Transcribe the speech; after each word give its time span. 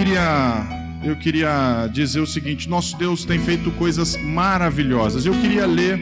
queria 0.00 0.66
eu 1.02 1.14
queria 1.14 1.86
dizer 1.92 2.20
o 2.20 2.26
seguinte: 2.26 2.68
nosso 2.68 2.96
Deus 2.96 3.26
tem 3.26 3.38
feito 3.38 3.70
coisas 3.72 4.16
maravilhosas. 4.16 5.26
Eu 5.26 5.34
queria 5.34 5.66
ler 5.66 5.98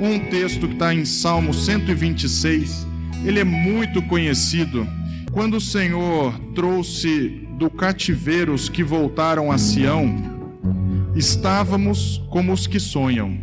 um 0.00 0.18
texto 0.18 0.66
que 0.66 0.72
está 0.72 0.94
em 0.94 1.04
Salmo 1.04 1.52
126. 1.52 2.86
Ele 3.22 3.40
é 3.40 3.44
muito 3.44 4.00
conhecido. 4.02 4.88
Quando 5.30 5.58
o 5.58 5.60
Senhor 5.60 6.32
trouxe 6.54 7.46
do 7.58 7.68
cativeiro 7.68 8.54
os 8.54 8.70
que 8.70 8.82
voltaram 8.82 9.52
a 9.52 9.58
Sião, 9.58 10.14
estávamos 11.14 12.22
como 12.30 12.50
os 12.50 12.66
que 12.66 12.80
sonham. 12.80 13.38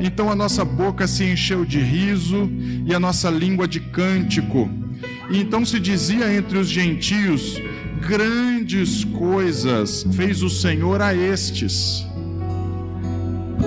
Então 0.00 0.30
a 0.30 0.36
nossa 0.36 0.64
boca 0.64 1.08
se 1.08 1.24
encheu 1.24 1.64
de 1.64 1.80
riso 1.80 2.48
e 2.86 2.94
a 2.94 3.00
nossa 3.00 3.30
língua 3.30 3.66
de 3.66 3.80
cântico. 3.80 4.70
E 5.28 5.40
então 5.40 5.64
se 5.64 5.80
dizia 5.80 6.32
entre 6.32 6.56
os 6.58 6.68
gentios: 6.68 7.60
grandes 8.00 9.04
coisas 9.04 10.06
fez 10.14 10.42
o 10.42 10.50
Senhor 10.50 11.00
a 11.02 11.14
estes. 11.14 12.06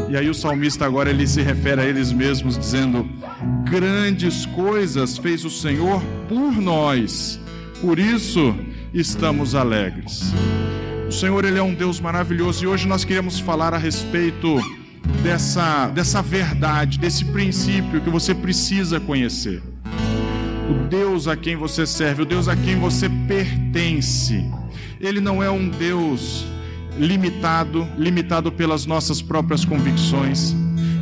E 0.10 0.18
aí 0.18 0.30
o 0.30 0.34
salmista 0.34 0.86
agora 0.86 1.10
ele 1.10 1.28
se 1.28 1.42
refere 1.42 1.82
a 1.82 1.86
eles 1.86 2.12
mesmos 2.12 2.58
dizendo: 2.58 3.08
grandes 3.70 4.46
coisas 4.48 5.18
fez 5.18 5.46
o 5.46 5.50
Senhor 5.50 6.02
por 6.28 6.52
nós. 6.54 7.40
Por 7.82 8.00
isso 8.00 8.56
estamos 8.94 9.56
alegres. 9.56 10.34
O 11.08 11.12
Senhor 11.12 11.46
ele 11.46 11.60
é 11.60 11.64
um 11.64 11.74
Deus 11.74 12.00
maravilhoso 12.00 12.64
e 12.64 12.68
hoje 12.68 12.88
nós 12.88 13.04
queremos 13.04 13.40
falar 13.40 13.74
a 13.74 13.78
respeito 13.78 14.60
dessa 15.22 15.88
dessa 15.88 16.22
verdade, 16.22 16.98
desse 16.98 17.26
princípio 17.26 18.02
que 18.02 18.10
você 18.10 18.34
precisa 18.34 19.00
conhecer 19.00 19.73
o 20.70 20.88
Deus 20.88 21.28
a 21.28 21.36
quem 21.36 21.56
você 21.56 21.86
serve, 21.86 22.24
o 22.24 22.26
Deus 22.26 22.48
a 22.48 22.56
quem 22.56 22.78
você 22.78 23.10
pertence. 23.28 24.44
Ele 25.00 25.20
não 25.20 25.44
é 25.44 25.50
um 25.50 25.70
Deus 25.70 26.46
limitado, 26.98 27.88
limitado 27.98 28.52
pelas 28.52 28.86
nossas 28.86 29.22
próprias 29.22 29.66
convicções. 29.66 30.56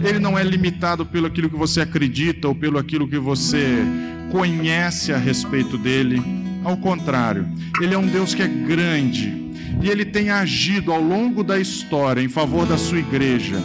Ele 0.03 0.20
não 0.20 0.38
é 0.38 0.44
limitado 0.44 1.06
pelo 1.06 1.28
aquilo 1.28 1.50
que 1.50 1.56
você 1.56 1.81
acredita 1.81 2.48
ou 2.48 2.56
pelo 2.56 2.78
aquilo 2.78 3.08
que 3.08 3.20
você 3.20 3.84
conhece 4.31 5.14
a 5.14 5.18
respeito 5.18 5.78
dele. 5.78 6.22
Ao 6.64 6.78
contrário, 6.78 7.48
ele 7.80 7.94
é 7.94 7.98
um 7.98 8.08
Deus 8.08 8.34
que 8.34 8.42
é 8.42 8.48
grande 8.48 9.42
e 9.81 9.90
ele 9.90 10.06
tem 10.06 10.30
agido 10.30 10.92
ao 10.92 11.02
longo 11.02 11.44
da 11.44 11.59
história 11.59 12.22
em 12.22 12.30
favor 12.30 12.66
da 12.66 12.78
sua 12.78 13.00
igreja. 13.00 13.58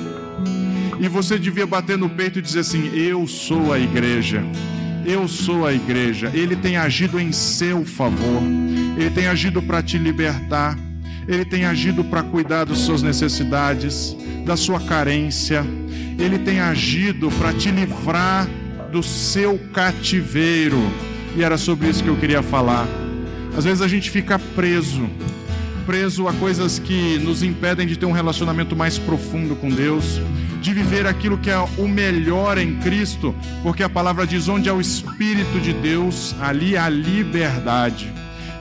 E 0.99 1.09
você 1.09 1.39
devia 1.39 1.67
bater 1.67 1.99
no 1.99 2.09
peito 2.09 2.39
e 2.39 2.43
dizer 2.43 2.61
assim: 2.61 2.91
Eu 2.95 3.27
sou 3.27 3.73
a 3.73 3.79
igreja. 3.79 4.43
Eu 5.07 5.29
sou 5.29 5.65
a 5.65 5.73
igreja. 5.73 6.33
Ele 6.35 6.57
tem 6.57 6.77
agido 6.77 7.21
em 7.21 7.31
seu 7.31 7.85
favor. 7.85 8.43
Ele 8.99 9.09
tem 9.09 9.29
agido 9.29 9.63
para 9.63 9.81
te 9.81 9.97
libertar. 9.97 10.77
Ele 11.29 11.45
tem 11.45 11.65
agido 11.65 12.03
para 12.03 12.25
cuidar 12.25 12.65
das 12.65 12.79
suas 12.79 13.03
necessidades, 13.03 14.17
da 14.45 14.57
sua 14.57 14.81
carência. 14.81 15.65
Ele 16.19 16.41
tem 16.41 16.59
agido 16.59 17.31
para 17.39 17.53
te 17.53 17.71
livrar 17.71 18.49
do 18.91 19.01
seu 19.01 19.57
cativeiro. 19.73 20.83
E 21.37 21.45
era 21.45 21.57
sobre 21.57 21.89
isso 21.89 22.03
que 22.03 22.11
eu 22.11 22.17
queria 22.17 22.43
falar. 22.43 22.89
Às 23.57 23.65
vezes 23.65 23.83
a 23.83 23.89
gente 23.89 24.11
fica 24.11 24.41
preso, 24.41 25.09
preso 25.87 26.27
a 26.27 26.33
coisas 26.33 26.81
que 26.81 27.19
nos 27.21 27.45
impedem 27.45 27.87
de 27.87 27.97
ter 27.97 28.07
um 28.07 28.13
relacionamento 28.13 28.75
mais 28.75 28.99
profundo 28.99 29.55
com 29.55 29.71
Deus 29.71 30.21
de 30.61 30.75
viver 30.75 31.07
aquilo 31.07 31.39
que 31.39 31.49
é 31.49 31.57
o 31.79 31.87
melhor 31.87 32.59
em 32.59 32.75
Cristo, 32.79 33.33
porque 33.63 33.85
a 33.85 33.89
palavra 33.89 34.27
diz: 34.27 34.49
onde 34.49 34.69
é 34.69 34.73
o 34.73 34.81
Espírito 34.81 35.61
de 35.61 35.73
Deus, 35.73 36.35
ali 36.41 36.77
há 36.77 36.89
liberdade. 36.89 38.13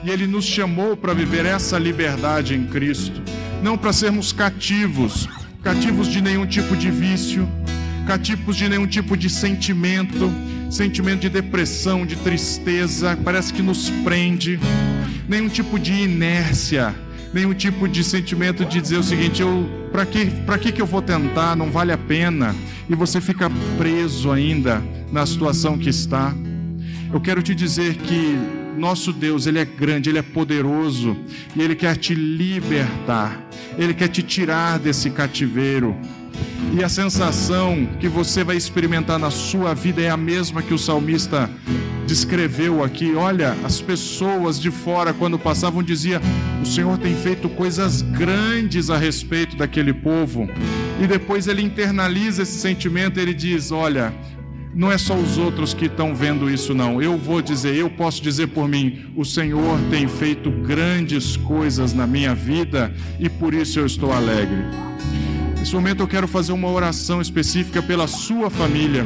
E 0.04 0.10
Ele 0.10 0.24
nos 0.24 0.44
chamou 0.44 0.96
para 0.96 1.12
viver 1.12 1.44
essa 1.44 1.76
liberdade 1.80 2.54
em 2.54 2.64
Cristo, 2.64 3.20
não 3.60 3.76
para 3.76 3.92
sermos 3.92 4.32
cativos, 4.32 5.28
cativos 5.64 6.06
de 6.06 6.20
nenhum 6.20 6.46
tipo 6.46 6.76
de 6.76 6.92
vício, 6.92 7.48
cativos 8.06 8.56
de 8.56 8.68
nenhum 8.68 8.86
tipo 8.86 9.16
de 9.16 9.28
sentimento, 9.28 10.32
sentimento 10.70 11.22
de 11.22 11.28
depressão, 11.28 12.06
de 12.06 12.14
tristeza, 12.14 13.18
parece 13.24 13.52
que 13.52 13.62
nos 13.62 13.90
prende, 14.04 14.60
nenhum 15.28 15.48
tipo 15.48 15.76
de 15.76 15.92
inércia 15.92 16.94
nenhum 17.36 17.52
tipo 17.52 17.86
de 17.86 18.02
sentimento 18.02 18.64
de 18.64 18.80
dizer 18.80 18.96
o 18.96 19.02
seguinte: 19.02 19.42
eu 19.42 19.68
para 19.92 20.06
que 20.06 20.26
para 20.46 20.58
que 20.58 20.72
que 20.72 20.80
eu 20.80 20.86
vou 20.86 21.02
tentar? 21.02 21.54
Não 21.54 21.70
vale 21.70 21.92
a 21.92 21.98
pena. 21.98 22.56
E 22.88 22.94
você 22.94 23.20
fica 23.20 23.50
preso 23.76 24.32
ainda 24.32 24.82
na 25.12 25.26
situação 25.26 25.76
que 25.76 25.90
está. 25.90 26.34
Eu 27.12 27.20
quero 27.20 27.42
te 27.42 27.54
dizer 27.54 27.96
que 27.96 28.38
nosso 28.76 29.12
Deus, 29.12 29.46
ele 29.46 29.58
é 29.58 29.64
grande, 29.64 30.08
ele 30.10 30.18
é 30.18 30.22
poderoso 30.22 31.16
e 31.54 31.60
ele 31.60 31.74
quer 31.74 31.96
te 31.96 32.14
libertar. 32.14 33.38
Ele 33.78 33.92
quer 33.92 34.08
te 34.08 34.22
tirar 34.22 34.78
desse 34.78 35.10
cativeiro. 35.10 35.94
E 36.72 36.82
a 36.82 36.88
sensação 36.88 37.88
que 38.00 38.08
você 38.08 38.44
vai 38.44 38.56
experimentar 38.56 39.18
na 39.18 39.30
sua 39.30 39.74
vida 39.74 40.02
é 40.02 40.10
a 40.10 40.16
mesma 40.16 40.62
que 40.62 40.74
o 40.74 40.78
salmista 40.78 41.50
descreveu 42.06 42.82
aqui. 42.84 43.14
Olha, 43.14 43.56
as 43.64 43.80
pessoas 43.80 44.60
de 44.60 44.70
fora, 44.70 45.12
quando 45.12 45.38
passavam, 45.38 45.82
diziam: 45.82 46.20
O 46.62 46.66
Senhor 46.66 46.98
tem 46.98 47.14
feito 47.14 47.48
coisas 47.48 48.02
grandes 48.02 48.90
a 48.90 48.96
respeito 48.96 49.56
daquele 49.56 49.92
povo. 49.92 50.48
E 51.00 51.06
depois 51.06 51.46
ele 51.46 51.62
internaliza 51.62 52.42
esse 52.42 52.58
sentimento, 52.58 53.18
ele 53.18 53.34
diz: 53.34 53.72
Olha, 53.72 54.14
não 54.76 54.92
é 54.92 54.98
só 54.98 55.14
os 55.14 55.38
outros 55.38 55.72
que 55.72 55.86
estão 55.86 56.14
vendo 56.14 56.50
isso, 56.50 56.74
não. 56.74 57.00
Eu 57.00 57.16
vou 57.16 57.40
dizer, 57.40 57.74
eu 57.74 57.88
posso 57.88 58.22
dizer 58.22 58.48
por 58.48 58.68
mim: 58.68 59.06
o 59.16 59.24
Senhor 59.24 59.78
tem 59.90 60.06
feito 60.06 60.50
grandes 60.50 61.36
coisas 61.36 61.94
na 61.94 62.06
minha 62.06 62.34
vida 62.34 62.94
e 63.18 63.28
por 63.28 63.54
isso 63.54 63.78
eu 63.78 63.86
estou 63.86 64.12
alegre. 64.12 64.64
Nesse 65.66 65.74
momento 65.74 66.00
eu 66.00 66.06
quero 66.06 66.28
fazer 66.28 66.52
uma 66.52 66.70
oração 66.70 67.20
específica 67.20 67.82
pela 67.82 68.06
sua 68.06 68.48
família. 68.48 69.04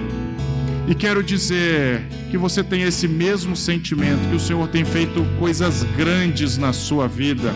E 0.87 0.95
quero 0.95 1.23
dizer 1.23 2.03
que 2.31 2.37
você 2.37 2.63
tem 2.63 2.83
esse 2.83 3.09
mesmo 3.09 3.57
sentimento, 3.57 4.29
que 4.29 4.37
o 4.37 4.39
Senhor 4.39 4.69
tem 4.69 4.85
feito 4.85 5.25
coisas 5.39 5.83
grandes 5.97 6.59
na 6.59 6.75
sua 6.75 7.09
vida. 7.09 7.55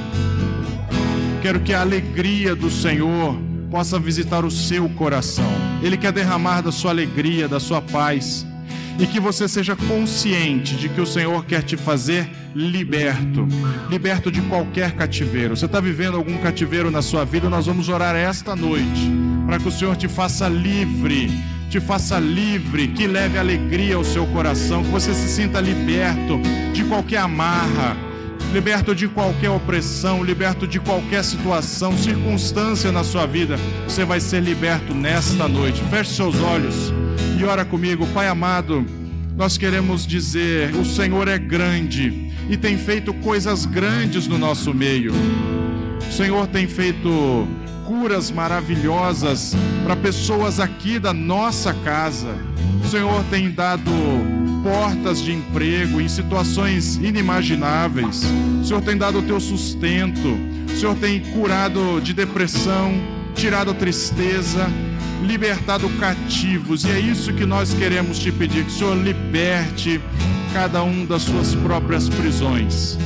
Quero 1.42 1.60
que 1.60 1.74
a 1.74 1.82
alegria 1.82 2.56
do 2.56 2.70
Senhor 2.70 3.36
possa 3.70 3.98
visitar 3.98 4.42
o 4.42 4.50
seu 4.50 4.88
coração. 4.88 5.52
Ele 5.82 5.98
quer 5.98 6.10
derramar 6.10 6.62
da 6.62 6.72
sua 6.72 6.90
alegria, 6.90 7.46
da 7.46 7.60
sua 7.60 7.82
paz. 7.82 8.46
E 8.98 9.06
que 9.06 9.18
você 9.18 9.48
seja 9.48 9.74
consciente 9.74 10.76
de 10.76 10.88
que 10.88 11.00
o 11.00 11.06
Senhor 11.06 11.44
quer 11.44 11.62
te 11.62 11.76
fazer 11.76 12.30
liberto, 12.54 13.46
liberto 13.90 14.30
de 14.30 14.40
qualquer 14.42 14.92
cativeiro. 14.92 15.56
Você 15.56 15.66
está 15.66 15.80
vivendo 15.80 16.16
algum 16.16 16.38
cativeiro 16.38 16.90
na 16.90 17.02
sua 17.02 17.24
vida? 17.24 17.50
Nós 17.50 17.66
vamos 17.66 17.88
orar 17.88 18.14
esta 18.14 18.54
noite 18.54 19.10
para 19.46 19.58
que 19.58 19.68
o 19.68 19.72
Senhor 19.72 19.96
te 19.96 20.06
faça 20.06 20.48
livre 20.48 21.28
te 21.74 21.80
faça 21.80 22.20
livre, 22.20 22.86
que 22.86 23.04
leve 23.04 23.36
alegria 23.36 23.96
ao 23.96 24.04
seu 24.04 24.24
coração, 24.28 24.84
que 24.84 24.90
você 24.90 25.12
se 25.12 25.28
sinta 25.28 25.60
liberto 25.60 26.40
de 26.72 26.84
qualquer 26.84 27.18
amarra, 27.18 27.96
liberto 28.54 28.94
de 28.94 29.08
qualquer 29.08 29.50
opressão, 29.50 30.22
liberto 30.22 30.64
de 30.64 30.78
qualquer 30.78 31.24
situação, 31.24 31.98
circunstância 31.98 32.92
na 32.92 33.02
sua 33.02 33.26
vida. 33.26 33.56
Você 33.82 34.04
vai 34.04 34.20
ser 34.20 34.40
liberto 34.40 34.94
nesta 34.94 35.48
noite. 35.48 35.82
Feche 35.90 36.14
seus 36.14 36.40
olhos 36.40 36.92
e 37.36 37.44
ora 37.44 37.64
comigo, 37.64 38.06
Pai 38.14 38.28
amado. 38.28 38.86
Nós 39.36 39.58
queremos 39.58 40.06
dizer: 40.06 40.72
o 40.76 40.84
Senhor 40.84 41.26
é 41.26 41.36
grande 41.36 42.32
e 42.48 42.56
tem 42.56 42.78
feito 42.78 43.12
coisas 43.14 43.66
grandes 43.66 44.28
no 44.28 44.38
nosso 44.38 44.72
meio. 44.72 45.12
O 46.08 46.12
Senhor 46.12 46.46
tem 46.46 46.68
feito 46.68 47.48
curas 47.84 48.30
maravilhosas 48.30 49.56
para 49.82 49.96
pessoas 49.96 50.60
aqui 50.60 51.00
da 51.00 51.12
nossa 51.12 51.74
casa. 51.74 52.36
O 52.84 52.86
Senhor 52.86 53.24
tem 53.24 53.50
dado 53.50 53.90
portas 54.64 55.20
de 55.20 55.30
emprego 55.30 56.00
em 56.00 56.08
situações 56.08 56.96
inimagináveis. 56.96 58.22
O 58.62 58.64
Senhor 58.64 58.80
tem 58.80 58.96
dado 58.96 59.18
o 59.18 59.22
teu 59.22 59.38
sustento. 59.38 60.38
O 60.72 60.76
Senhor 60.76 60.96
tem 60.96 61.20
curado 61.20 62.00
de 62.00 62.14
depressão, 62.14 62.94
tirado 63.34 63.72
a 63.72 63.74
tristeza, 63.74 64.66
libertado 65.22 65.86
cativos. 66.00 66.84
E 66.84 66.90
é 66.90 66.98
isso 66.98 67.34
que 67.34 67.44
nós 67.44 67.74
queremos 67.74 68.18
te 68.18 68.32
pedir: 68.32 68.64
que 68.64 68.70
o 68.70 68.74
Senhor 68.74 68.96
liberte 68.96 70.00
cada 70.54 70.82
um 70.82 71.04
das 71.04 71.22
suas 71.22 71.54
próprias 71.56 72.08
prisões. 72.08 72.96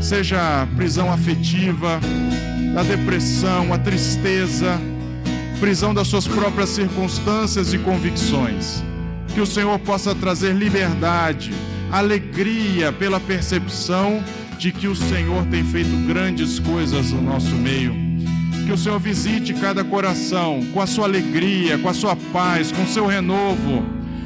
Seja 0.00 0.66
prisão 0.76 1.12
afetiva, 1.12 2.00
a 2.76 2.82
depressão, 2.82 3.72
a 3.72 3.78
tristeza, 3.78 4.80
prisão 5.60 5.94
das 5.94 6.08
suas 6.08 6.26
próprias 6.26 6.70
circunstâncias 6.70 7.72
e 7.72 7.78
convicções. 7.78 8.82
Que 9.34 9.40
o 9.40 9.46
Senhor 9.46 9.78
possa 9.78 10.14
trazer 10.14 10.52
liberdade, 10.54 11.52
alegria 11.90 12.92
pela 12.92 13.20
percepção 13.20 14.22
de 14.58 14.72
que 14.72 14.88
o 14.88 14.96
Senhor 14.96 15.46
tem 15.46 15.64
feito 15.64 15.96
grandes 16.06 16.58
coisas 16.58 17.12
no 17.12 17.22
nosso 17.22 17.54
meio. 17.54 17.94
Que 18.66 18.72
o 18.72 18.76
Senhor 18.76 18.98
visite 18.98 19.54
cada 19.54 19.82
coração 19.84 20.60
com 20.74 20.80
a 20.80 20.86
sua 20.86 21.06
alegria, 21.06 21.78
com 21.78 21.88
a 21.88 21.94
sua 21.94 22.16
paz, 22.16 22.72
com 22.72 22.82
o 22.82 22.86
seu 22.86 23.06
renovo. 23.06 23.84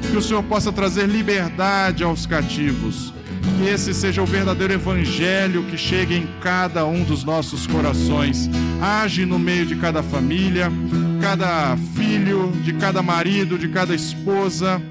Que 0.09 0.17
o 0.17 0.21
Senhor 0.21 0.43
possa 0.43 0.71
trazer 0.71 1.07
liberdade 1.07 2.03
aos 2.03 2.25
cativos 2.25 3.13
Que 3.57 3.69
esse 3.69 3.93
seja 3.93 4.21
o 4.21 4.25
verdadeiro 4.25 4.73
evangelho 4.73 5.63
que 5.63 5.77
chegue 5.77 6.15
em 6.15 6.27
cada 6.41 6.85
um 6.85 7.03
dos 7.03 7.23
nossos 7.23 7.67
corações. 7.67 8.49
Age 8.81 9.25
no 9.25 9.39
meio 9.39 9.65
de 9.65 9.75
cada 9.75 10.01
família, 10.03 10.71
cada 11.23 11.77
filho, 11.95 12.51
de 12.61 12.73
cada 12.73 13.01
marido, 13.01 13.57
de 13.57 13.69
cada 13.69 13.95
esposa. 13.95 14.81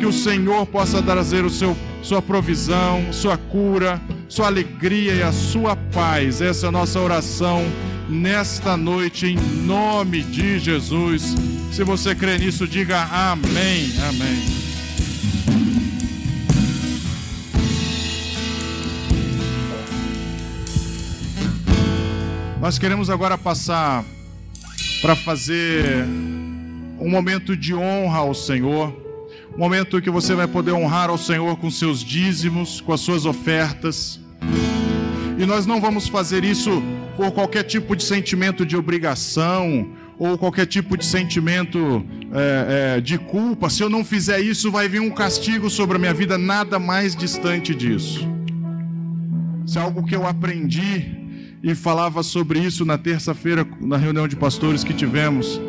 Que 0.00 0.04
o 0.04 0.12
Senhor 0.12 0.66
possa 0.66 1.00
trazer 1.00 1.44
o 1.44 1.50
seu 1.50 1.76
sua 2.02 2.20
provisão, 2.20 3.12
sua 3.12 3.36
cura, 3.36 4.00
sua 4.28 4.46
alegria 4.46 5.14
e 5.14 5.22
a 5.22 5.30
sua 5.30 5.76
paz. 5.76 6.40
Essa 6.40 6.66
é 6.66 6.68
a 6.68 6.72
nossa 6.72 6.98
oração 6.98 7.64
nesta 8.08 8.76
noite, 8.76 9.26
em 9.26 9.36
nome 9.36 10.22
de 10.22 10.58
Jesus. 10.58 11.36
Se 11.70 11.84
você 11.84 12.12
crê 12.12 12.38
nisso, 12.38 12.66
diga 12.66 13.04
amém. 13.04 13.92
Amém. 14.08 14.58
Nós 22.60 22.78
queremos 22.78 23.08
agora 23.10 23.38
passar 23.38 24.04
para 25.00 25.14
fazer 25.14 26.04
um 26.98 27.08
momento 27.08 27.56
de 27.56 27.74
honra 27.74 28.18
ao 28.18 28.34
Senhor, 28.34 28.94
um 29.54 29.58
momento 29.58 30.00
que 30.00 30.10
você 30.10 30.34
vai 30.34 30.48
poder 30.48 30.72
honrar 30.72 31.08
ao 31.08 31.18
Senhor 31.18 31.56
com 31.56 31.70
seus 31.70 32.02
dízimos, 32.02 32.80
com 32.80 32.92
as 32.92 33.00
suas 33.00 33.24
ofertas. 33.24 34.20
E 35.38 35.46
nós 35.46 35.66
não 35.66 35.80
vamos 35.80 36.08
fazer 36.08 36.44
isso 36.44 36.82
por 37.16 37.30
qualquer 37.30 37.62
tipo 37.62 37.94
de 37.94 38.02
sentimento 38.02 38.66
de 38.66 38.76
obrigação 38.76 39.88
ou 40.18 40.36
qualquer 40.36 40.66
tipo 40.66 40.96
de 40.96 41.04
sentimento 41.04 42.04
é, 42.32 42.96
é, 42.96 43.00
de 43.00 43.18
culpa. 43.18 43.70
Se 43.70 43.82
eu 43.82 43.88
não 43.88 44.04
fizer 44.04 44.40
isso, 44.40 44.70
vai 44.70 44.88
vir 44.88 45.00
um 45.00 45.10
castigo 45.10 45.70
sobre 45.70 45.96
a 45.96 46.00
minha 46.00 46.14
vida, 46.14 46.36
nada 46.36 46.78
mais 46.80 47.14
distante 47.14 47.72
disso. 47.72 48.28
Isso 49.64 49.78
é 49.78 49.82
algo 49.82 50.04
que 50.04 50.16
eu 50.16 50.26
aprendi 50.26 51.27
e 51.62 51.74
falava 51.74 52.22
sobre 52.22 52.60
isso 52.60 52.84
na 52.84 52.96
terça-feira, 52.96 53.66
na 53.80 53.96
reunião 53.96 54.28
de 54.28 54.36
pastores 54.36 54.84
que 54.84 54.94
tivemos. 54.94 55.60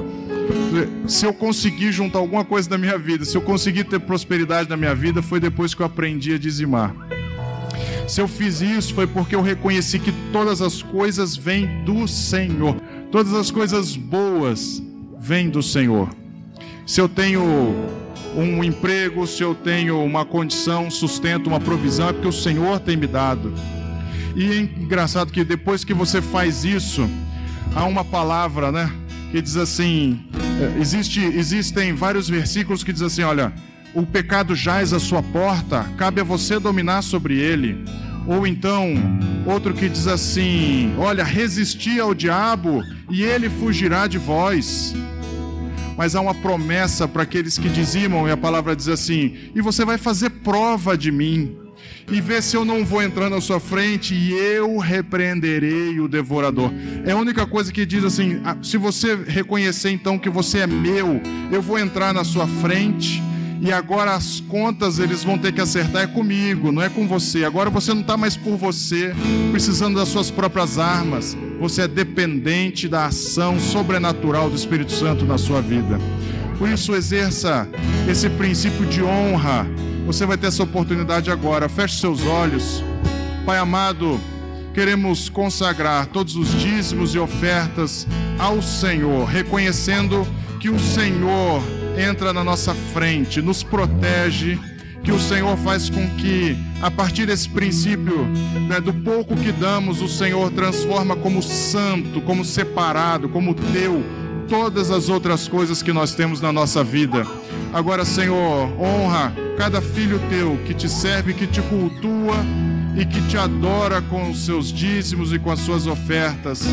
Se 1.07 1.25
eu 1.25 1.33
conseguir 1.33 1.91
juntar 1.91 2.19
alguma 2.19 2.45
coisa 2.45 2.69
da 2.69 2.77
minha 2.77 2.97
vida, 2.97 3.25
se 3.25 3.35
eu 3.35 3.41
conseguir 3.41 3.85
ter 3.85 3.99
prosperidade 3.99 4.69
na 4.69 4.77
minha 4.77 4.93
vida, 4.95 5.21
foi 5.21 5.39
depois 5.39 5.73
que 5.73 5.81
eu 5.81 5.85
aprendi 5.85 6.33
a 6.33 6.37
dizimar. 6.37 6.95
Se 8.07 8.21
eu 8.21 8.27
fiz 8.27 8.61
isso, 8.61 8.93
foi 8.93 9.05
porque 9.05 9.35
eu 9.35 9.41
reconheci 9.41 9.99
que 9.99 10.11
todas 10.31 10.61
as 10.61 10.81
coisas 10.81 11.35
vêm 11.35 11.83
do 11.83 12.07
Senhor. 12.07 12.75
Todas 13.11 13.33
as 13.33 13.51
coisas 13.51 13.95
boas 13.95 14.81
vêm 15.19 15.49
do 15.49 15.61
Senhor. 15.61 16.09
Se 16.85 16.99
eu 16.99 17.07
tenho 17.07 17.43
um 18.35 18.63
emprego, 18.63 19.27
se 19.27 19.43
eu 19.43 19.53
tenho 19.53 20.03
uma 20.03 20.25
condição, 20.25 20.89
sustento, 20.89 21.47
uma 21.47 21.59
provisão, 21.59 22.09
é 22.09 22.13
porque 22.13 22.27
o 22.27 22.33
Senhor 22.33 22.79
tem 22.79 22.97
me 22.97 23.05
dado. 23.05 23.53
E 24.35 24.51
é 24.51 24.59
engraçado 24.59 25.31
que 25.31 25.43
depois 25.43 25.83
que 25.83 25.93
você 25.93 26.21
faz 26.21 26.63
isso, 26.63 27.09
há 27.75 27.85
uma 27.85 28.03
palavra, 28.03 28.71
né? 28.71 28.91
Que 29.31 29.41
diz 29.41 29.57
assim: 29.57 30.19
é, 30.59 30.79
existe, 30.79 31.19
existem 31.19 31.93
vários 31.93 32.29
versículos 32.29 32.83
que 32.83 32.93
diz 32.93 33.01
assim: 33.01 33.23
olha, 33.23 33.53
o 33.93 34.05
pecado 34.05 34.55
jaz 34.55 34.93
à 34.93 34.99
sua 34.99 35.21
porta, 35.21 35.85
cabe 35.97 36.21
a 36.21 36.23
você 36.23 36.59
dominar 36.59 37.01
sobre 37.01 37.37
ele. 37.37 37.83
Ou 38.27 38.45
então, 38.45 38.93
outro 39.45 39.73
que 39.73 39.89
diz 39.89 40.07
assim: 40.07 40.93
olha, 40.97 41.23
resisti 41.23 41.99
ao 41.99 42.13
diabo 42.13 42.83
e 43.09 43.23
ele 43.23 43.49
fugirá 43.49 44.07
de 44.07 44.17
vós. 44.17 44.93
Mas 45.97 46.15
há 46.15 46.21
uma 46.21 46.33
promessa 46.33 47.07
para 47.09 47.23
aqueles 47.23 47.57
que 47.57 47.67
dizimam, 47.67 48.27
e 48.27 48.31
a 48.31 48.37
palavra 48.37 48.75
diz 48.75 48.87
assim: 48.87 49.35
e 49.53 49.61
você 49.61 49.83
vai 49.83 49.97
fazer 49.97 50.29
prova 50.29 50.97
de 50.97 51.11
mim 51.11 51.68
e 52.11 52.19
ver 52.21 52.41
se 52.41 52.55
eu 52.55 52.65
não 52.65 52.83
vou 52.83 53.01
entrar 53.01 53.29
na 53.29 53.39
sua 53.39 53.59
frente 53.59 54.13
e 54.13 54.31
eu 54.31 54.77
repreenderei 54.77 55.99
o 55.99 56.07
devorador. 56.07 56.71
É 57.05 57.11
a 57.11 57.17
única 57.17 57.45
coisa 57.45 57.71
que 57.71 57.85
diz 57.85 58.03
assim: 58.03 58.41
ah, 58.43 58.57
se 58.61 58.77
você 58.77 59.15
reconhecer 59.15 59.91
então 59.91 60.17
que 60.17 60.29
você 60.29 60.59
é 60.59 60.67
meu, 60.67 61.21
eu 61.51 61.61
vou 61.61 61.77
entrar 61.77 62.13
na 62.13 62.23
sua 62.23 62.47
frente. 62.47 63.21
E 63.61 63.73
agora 63.73 64.15
as 64.15 64.39
contas 64.39 64.99
eles 64.99 65.21
vão 65.21 65.37
ter 65.37 65.51
que 65.51 65.59
acertar 65.59 66.03
é 66.03 66.07
comigo, 66.07 66.71
não 66.71 66.81
é 66.81 66.87
com 66.87 67.05
você. 67.05 67.43
Agora 67.43 67.69
você 67.69 67.93
não 67.93 67.99
está 67.99 68.15
mais 68.15 68.37
por 68.37 68.55
você, 68.55 69.13
precisando 69.51 69.95
das 69.95 70.07
suas 70.07 70.31
próprias 70.31 70.79
armas. 70.79 71.37
Você 71.59 71.81
é 71.81 71.87
dependente 71.87 72.87
da 72.87 73.07
ação 73.07 73.59
sobrenatural 73.59 74.49
do 74.49 74.55
Espírito 74.55 74.93
Santo 74.93 75.25
na 75.25 75.37
sua 75.37 75.61
vida. 75.61 75.99
Por 76.57 76.69
isso, 76.69 76.95
exerça 76.95 77.67
esse 78.09 78.29
princípio 78.29 78.85
de 78.85 79.03
honra 79.03 79.67
você 80.09 80.25
vai 80.25 80.37
ter 80.37 80.47
essa 80.47 80.63
oportunidade 80.63 81.29
agora. 81.29 81.69
Feche 81.69 81.99
seus 81.99 82.25
olhos. 82.25 82.83
Pai 83.45 83.59
amado, 83.59 84.19
queremos 84.73 85.29
consagrar 85.29 86.07
todos 86.07 86.35
os 86.35 86.49
dízimos 86.59 87.13
e 87.13 87.19
ofertas 87.19 88.07
ao 88.39 88.59
Senhor, 88.59 89.25
reconhecendo 89.25 90.27
que 90.59 90.67
o 90.67 90.79
Senhor 90.79 91.61
entra 91.95 92.33
na 92.33 92.43
nossa 92.43 92.73
frente, 92.73 93.39
nos 93.39 93.61
protege, 93.61 94.57
que 95.03 95.11
o 95.11 95.19
Senhor 95.19 95.55
faz 95.57 95.91
com 95.91 96.09
que, 96.15 96.57
a 96.81 96.89
partir 96.89 97.27
desse 97.27 97.47
princípio, 97.47 98.25
né, 98.67 98.81
do 98.81 98.91
pouco 98.91 99.35
que 99.35 99.51
damos, 99.51 100.01
o 100.01 100.07
Senhor 100.07 100.49
transforma 100.49 101.15
como 101.15 101.43
santo, 101.43 102.19
como 102.21 102.43
separado, 102.43 103.29
como 103.29 103.53
teu, 103.53 104.03
todas 104.49 104.89
as 104.89 105.07
outras 105.07 105.47
coisas 105.47 105.83
que 105.83 105.93
nós 105.93 106.13
temos 106.13 106.41
na 106.41 106.51
nossa 106.51 106.83
vida. 106.83 107.25
Agora, 107.71 108.03
Senhor, 108.03 108.69
honra 108.81 109.31
cada 109.57 109.79
filho 109.79 110.19
teu 110.29 110.57
que 110.65 110.73
te 110.73 110.89
serve, 110.89 111.33
que 111.33 111.45
te 111.45 111.61
cultua 111.61 112.35
e 112.97 113.05
que 113.05 113.21
te 113.27 113.37
adora 113.37 114.01
com 114.01 114.31
os 114.31 114.45
seus 114.45 114.73
dízimos 114.73 115.31
e 115.31 115.39
com 115.39 115.51
as 115.51 115.59
suas 115.59 115.85
ofertas. 115.85 116.63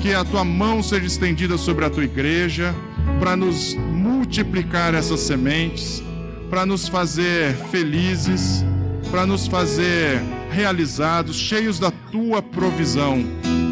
Que 0.00 0.12
a 0.12 0.22
tua 0.22 0.44
mão 0.44 0.82
seja 0.82 1.06
estendida 1.06 1.56
sobre 1.56 1.86
a 1.86 1.90
tua 1.90 2.04
igreja 2.04 2.74
para 3.18 3.34
nos 3.34 3.74
multiplicar 3.74 4.94
essas 4.94 5.20
sementes, 5.20 6.02
para 6.50 6.66
nos 6.66 6.88
fazer 6.88 7.54
felizes, 7.70 8.62
para 9.10 9.24
nos 9.24 9.46
fazer 9.46 10.22
realizados, 10.50 11.36
cheios 11.36 11.78
da 11.78 11.90
tua 11.90 12.42
provisão. 12.42 13.24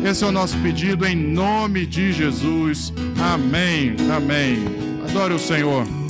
Esse 0.04 0.24
é 0.24 0.26
o 0.26 0.32
nosso 0.32 0.58
pedido 0.58 1.06
em 1.06 1.14
nome 1.14 1.86
de 1.86 2.12
Jesus. 2.12 2.92
Amém. 3.18 3.94
Amém. 4.14 4.64
Adore 5.08 5.34
o 5.34 5.38
Senhor. 5.38 6.01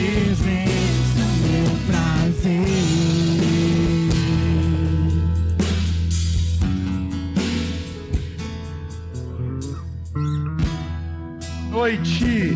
Meu 0.00 1.70
prazer. 1.86 2.60
Noite, 11.70 12.52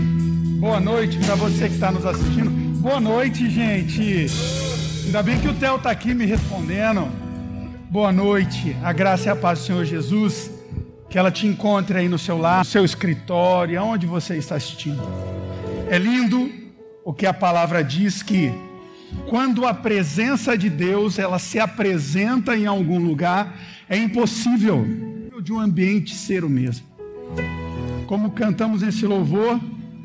boa 0.58 0.80
noite 0.80 1.18
para 1.18 1.34
você 1.34 1.68
que 1.68 1.74
está 1.74 1.90
nos 1.90 2.06
assistindo. 2.06 2.50
Boa 2.80 3.00
noite, 3.00 3.50
gente. 3.50 4.26
Ainda 5.06 5.22
bem 5.22 5.38
que 5.38 5.48
o 5.48 5.54
Theo 5.54 5.76
está 5.76 5.90
aqui 5.90 6.14
me 6.14 6.26
respondendo. 6.26 7.08
Boa 7.90 8.10
noite, 8.10 8.76
a 8.82 8.92
graça 8.92 9.28
e 9.28 9.30
a 9.30 9.36
paz 9.36 9.60
do 9.60 9.66
Senhor 9.66 9.84
Jesus, 9.84 10.50
que 11.08 11.18
ela 11.18 11.30
te 11.30 11.46
encontre 11.46 11.98
aí 11.98 12.08
no 12.08 12.18
seu 12.18 12.36
lar, 12.38 12.58
no 12.58 12.64
seu 12.64 12.84
escritório, 12.84 13.78
aonde 13.78 14.06
você 14.06 14.36
está 14.36 14.56
assistindo. 14.56 15.00
É 15.88 15.96
lindo 15.98 16.63
o 17.04 17.12
que 17.12 17.26
a 17.26 17.34
palavra 17.34 17.84
diz 17.84 18.22
que 18.22 18.52
quando 19.28 19.66
a 19.66 19.74
presença 19.74 20.56
de 20.56 20.70
Deus 20.70 21.18
ela 21.18 21.38
se 21.38 21.58
apresenta 21.60 22.56
em 22.56 22.66
algum 22.66 22.98
lugar, 22.98 23.54
é 23.88 23.96
impossível 23.96 24.84
de 25.42 25.52
um 25.52 25.60
ambiente 25.60 26.14
ser 26.14 26.44
o 26.44 26.48
mesmo. 26.48 26.86
Como 28.06 28.30
cantamos 28.30 28.82
nesse 28.82 29.06
louvor, 29.06 29.60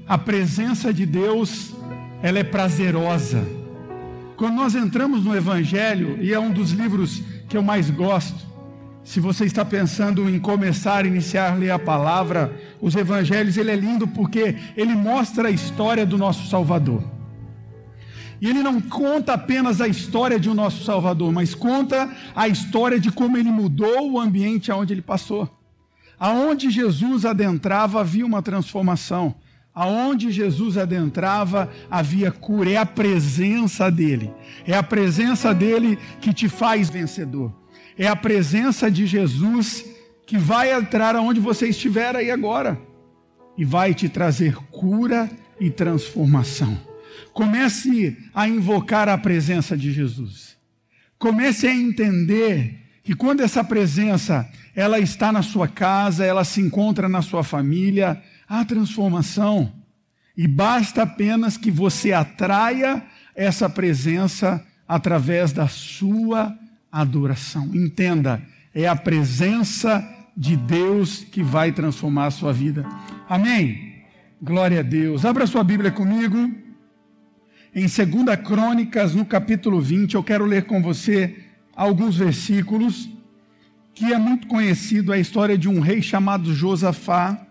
a 0.08 0.18
presença 0.18 0.94
de 0.94 1.06
Deus 1.06 1.74
ela 2.22 2.40
é 2.40 2.44
prazerosa. 2.44 3.42
Quando 4.36 4.56
nós 4.56 4.76
entramos 4.76 5.24
no 5.24 5.36
Evangelho, 5.36 6.18
e 6.22 6.34
é 6.34 6.40
um 6.40 6.52
dos 6.52 6.72
livros 6.72 7.22
que 7.48 7.58
eu 7.58 7.64
mais 7.64 7.90
gosto, 7.90 8.46
se 9.04 9.20
você 9.20 9.46
está 9.46 9.66
pensando 9.66 10.30
em 10.30 10.40
começar, 10.40 11.06
iniciar 11.06 11.58
ler 11.58 11.72
a 11.72 11.80
palavra, 11.80 12.54
os 12.80 12.96
evangelhos, 12.96 13.58
ele 13.58 13.72
é 13.72 13.76
lindo 13.76 14.08
porque 14.08 14.56
ele 14.76 14.94
mostra 14.94 15.48
a 15.48 15.52
história 15.52 16.06
do 16.06 16.18
nosso 16.18 16.48
Salvador. 16.48 17.04
E 18.42 18.48
ele 18.48 18.62
não 18.62 18.80
conta 18.80 19.34
apenas 19.34 19.82
a 19.82 19.88
história 19.88 20.40
de 20.40 20.50
um 20.50 20.54
nosso 20.54 20.84
Salvador, 20.84 21.32
mas 21.32 21.54
conta 21.54 22.10
a 22.36 22.48
história 22.48 23.00
de 23.00 23.12
como 23.12 23.38
ele 23.38 23.52
mudou 23.52 24.12
o 24.12 24.20
ambiente 24.20 24.72
aonde 24.72 24.94
ele 24.94 25.02
passou. 25.02 25.50
Aonde 26.18 26.70
Jesus 26.70 27.26
adentrava 27.26 28.00
havia 28.00 28.26
uma 28.26 28.42
transformação. 28.42 29.36
Aonde 29.74 30.32
Jesus 30.32 30.78
adentrava 30.78 31.70
havia 31.90 32.32
cura. 32.32 32.72
É 32.72 32.78
a 32.78 32.86
presença 32.86 33.90
dele. 33.90 34.32
É 34.66 34.76
a 34.76 34.84
presença 34.84 35.54
dele 35.54 35.98
que 36.22 36.34
te 36.34 36.48
faz 36.48 36.90
vencedor. 36.90 37.59
É 37.98 38.08
a 38.08 38.16
presença 38.16 38.90
de 38.90 39.06
Jesus 39.06 39.86
que 40.26 40.38
vai 40.38 40.72
entrar 40.72 41.16
aonde 41.16 41.40
você 41.40 41.68
estiver 41.70 42.16
aí 42.16 42.30
agora 42.30 42.80
e 43.58 43.66
vai 43.66 43.94
te 43.94 44.08
trazer 44.08 44.56
cura 44.72 45.30
e 45.60 45.70
transformação. 45.70 46.80
Comece 47.34 48.18
a 48.34 48.48
invocar 48.48 49.10
a 49.10 49.18
presença 49.18 49.78
de 49.78 49.92
Jesus. 49.92 50.56
Comece 51.18 51.68
a 51.68 51.74
entender 51.74 52.80
que 53.04 53.14
quando 53.14 53.42
essa 53.42 53.64
presença 53.64 54.50
ela 54.76 55.00
está 55.00 55.32
na 55.32 55.42
sua 55.42 55.68
casa, 55.68 56.24
ela 56.24 56.44
se 56.46 56.62
encontra 56.62 57.10
na 57.10 57.22
sua 57.22 57.44
família, 57.44 58.22
há 58.48 58.64
transformação. 58.64 59.74
E 60.38 60.48
basta 60.48 61.02
apenas 61.02 61.58
que 61.58 61.70
você 61.70 62.14
atraia 62.14 63.04
essa 63.36 63.70
presença 63.70 64.66
através 64.88 65.52
da 65.52 65.68
sua 65.68 66.58
adoração. 66.92 67.70
Entenda, 67.74 68.42
é 68.74 68.88
a 68.88 68.96
presença 68.96 70.08
de 70.36 70.56
Deus 70.56 71.24
que 71.24 71.44
vai 71.44 71.72
transformar 71.72 72.28
a 72.28 72.32
sua 72.32 72.54
vida. 72.54 72.86
Amém? 73.28 74.04
Glória 74.42 74.80
a 74.80 74.84
Deus. 74.84 75.26
Abra 75.26 75.46
sua 75.46 75.64
Bíblia 75.64 75.92
comigo. 75.92 76.38
Em 77.76 77.82
2 77.82 77.96
Crônicas, 78.44 79.14
no 79.14 79.26
capítulo 79.26 79.82
20, 79.82 80.16
eu 80.16 80.24
quero 80.24 80.46
ler 80.46 80.66
com 80.66 80.82
você 80.82 81.38
alguns 81.76 82.18
versículos 82.18 83.10
que 83.94 84.14
é 84.14 84.18
muito 84.18 84.48
conhecido 84.48 85.12
a 85.12 85.20
história 85.20 85.58
de 85.58 85.68
um 85.68 85.82
rei 85.82 86.02
chamado 86.02 86.54
Josafá. 86.54 87.46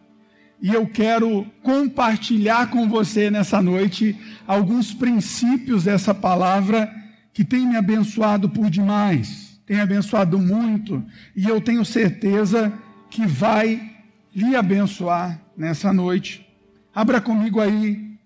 E 0.60 0.72
eu 0.72 0.86
quero 0.86 1.46
compartilhar 1.62 2.70
com 2.70 2.88
você 2.88 3.30
nessa 3.30 3.62
noite 3.62 4.16
alguns 4.46 4.92
princípios 4.92 5.84
dessa 5.84 6.14
palavra 6.14 6.90
que 7.38 7.44
tem 7.44 7.64
me 7.64 7.76
abençoado 7.76 8.50
por 8.50 8.68
demais, 8.68 9.62
tem 9.64 9.78
abençoado 9.78 10.40
muito, 10.40 11.04
e 11.36 11.48
eu 11.48 11.60
tenho 11.60 11.84
certeza 11.84 12.76
que 13.08 13.24
vai 13.24 13.94
lhe 14.34 14.56
abençoar 14.56 15.40
nessa 15.56 15.92
noite. 15.92 16.44
Abra 16.92 17.20
comigo 17.20 17.60
aí 17.60 18.18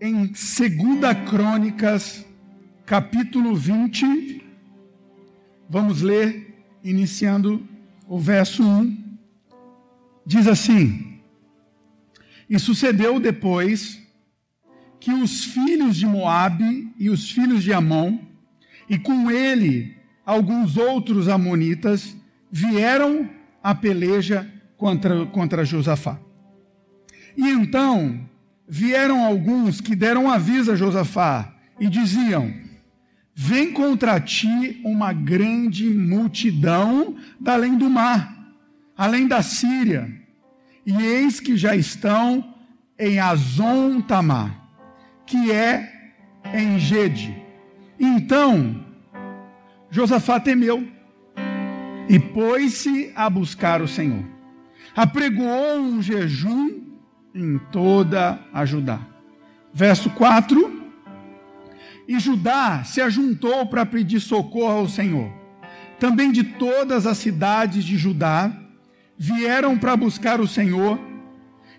em 0.00 0.26
2 0.26 0.36
Crônicas, 1.30 2.26
capítulo 2.84 3.54
20. 3.54 4.44
Vamos 5.70 6.02
ler, 6.02 6.60
iniciando 6.82 7.64
o 8.08 8.18
verso 8.18 8.64
1. 8.64 9.16
Diz 10.26 10.48
assim: 10.48 11.20
E 12.50 12.58
sucedeu 12.58 13.20
depois 13.20 14.02
que 15.00 15.12
os 15.12 15.44
filhos 15.44 15.96
de 15.96 16.06
Moabe 16.06 16.92
e 16.98 17.08
os 17.10 17.30
filhos 17.30 17.62
de 17.62 17.72
Amon, 17.72 18.18
e 18.88 18.98
com 18.98 19.30
ele 19.30 19.96
alguns 20.24 20.76
outros 20.76 21.28
amonitas, 21.28 22.16
vieram 22.50 23.28
à 23.62 23.74
peleja 23.74 24.50
contra, 24.76 25.26
contra 25.26 25.64
Josafá. 25.64 26.18
E 27.36 27.48
então 27.48 28.28
vieram 28.68 29.24
alguns 29.24 29.80
que 29.80 29.94
deram 29.94 30.30
aviso 30.30 30.72
a 30.72 30.76
Josafá 30.76 31.54
e 31.78 31.88
diziam: 31.88 32.52
Vem 33.34 33.72
contra 33.72 34.20
ti 34.20 34.80
uma 34.84 35.12
grande 35.12 35.88
multidão 35.88 37.16
da 37.40 37.54
além 37.54 37.78
do 37.78 37.88
mar, 37.88 38.36
além 38.96 39.28
da 39.28 39.42
Síria, 39.42 40.12
e 40.84 40.96
eis 40.96 41.38
que 41.38 41.56
já 41.56 41.76
estão 41.76 42.54
em 42.98 43.20
Azon 43.20 44.00
Tamar 44.00 44.67
que 45.28 45.52
é 45.52 45.92
em 46.54 46.78
Gede. 46.78 47.36
Então, 48.00 48.84
Josafá 49.90 50.40
temeu 50.40 50.88
e 52.08 52.18
pôs-se 52.18 53.12
a 53.14 53.28
buscar 53.28 53.82
o 53.82 53.88
Senhor. 53.88 54.24
Apregoou 54.96 55.80
um 55.80 56.02
jejum 56.02 56.80
em 57.34 57.58
toda 57.70 58.40
a 58.52 58.64
Judá. 58.64 59.00
Verso 59.72 60.08
4. 60.10 60.78
E 62.08 62.18
Judá 62.18 62.82
se 62.84 63.02
ajuntou 63.02 63.66
para 63.66 63.84
pedir 63.84 64.20
socorro 64.20 64.78
ao 64.78 64.88
Senhor. 64.88 65.30
Também 66.00 66.32
de 66.32 66.42
todas 66.42 67.06
as 67.06 67.18
cidades 67.18 67.84
de 67.84 67.98
Judá 67.98 68.50
vieram 69.18 69.76
para 69.76 69.94
buscar 69.94 70.40
o 70.40 70.48
Senhor. 70.48 70.98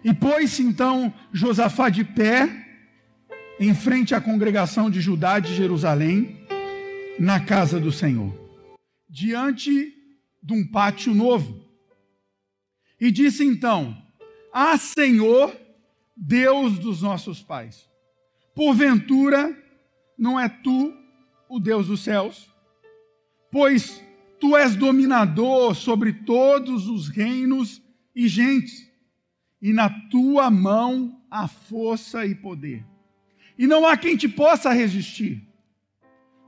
E 0.03 0.13
pôs-se 0.13 0.61
então 0.61 1.11
Josafá 1.33 1.89
de 1.89 2.03
pé 2.03 2.68
em 3.59 3.75
frente 3.75 4.15
à 4.15 4.21
congregação 4.21 4.89
de 4.89 5.01
Judá 5.01 5.37
de 5.37 5.53
Jerusalém, 5.53 6.39
na 7.19 7.41
casa 7.41 7.77
do 7.77 7.91
Senhor, 7.91 8.33
diante 9.09 9.93
de 10.41 10.53
um 10.53 10.65
pátio 10.65 11.13
novo. 11.13 11.61
E 12.97 13.11
disse 13.11 13.43
então: 13.43 14.01
Ah, 14.53 14.77
Senhor, 14.77 15.53
Deus 16.15 16.79
dos 16.79 17.01
nossos 17.01 17.43
pais, 17.43 17.85
porventura 18.55 19.55
não 20.17 20.39
é 20.39 20.47
tu 20.47 20.93
o 21.49 21.59
Deus 21.59 21.87
dos 21.87 22.01
céus? 22.01 22.47
Pois 23.51 24.01
tu 24.39 24.55
és 24.55 24.73
dominador 24.73 25.75
sobre 25.75 26.13
todos 26.13 26.87
os 26.87 27.09
reinos 27.09 27.81
e 28.15 28.25
gentes, 28.29 28.89
e 29.61 29.73
na 29.73 29.89
tua 30.09 30.49
mão 30.49 31.21
há 31.29 31.45
força 31.45 32.25
e 32.25 32.33
poder 32.33 32.88
e 33.59 33.67
não 33.67 33.85
há 33.85 33.97
quem 33.97 34.15
te 34.15 34.29
possa 34.29 34.71
resistir. 34.71 35.45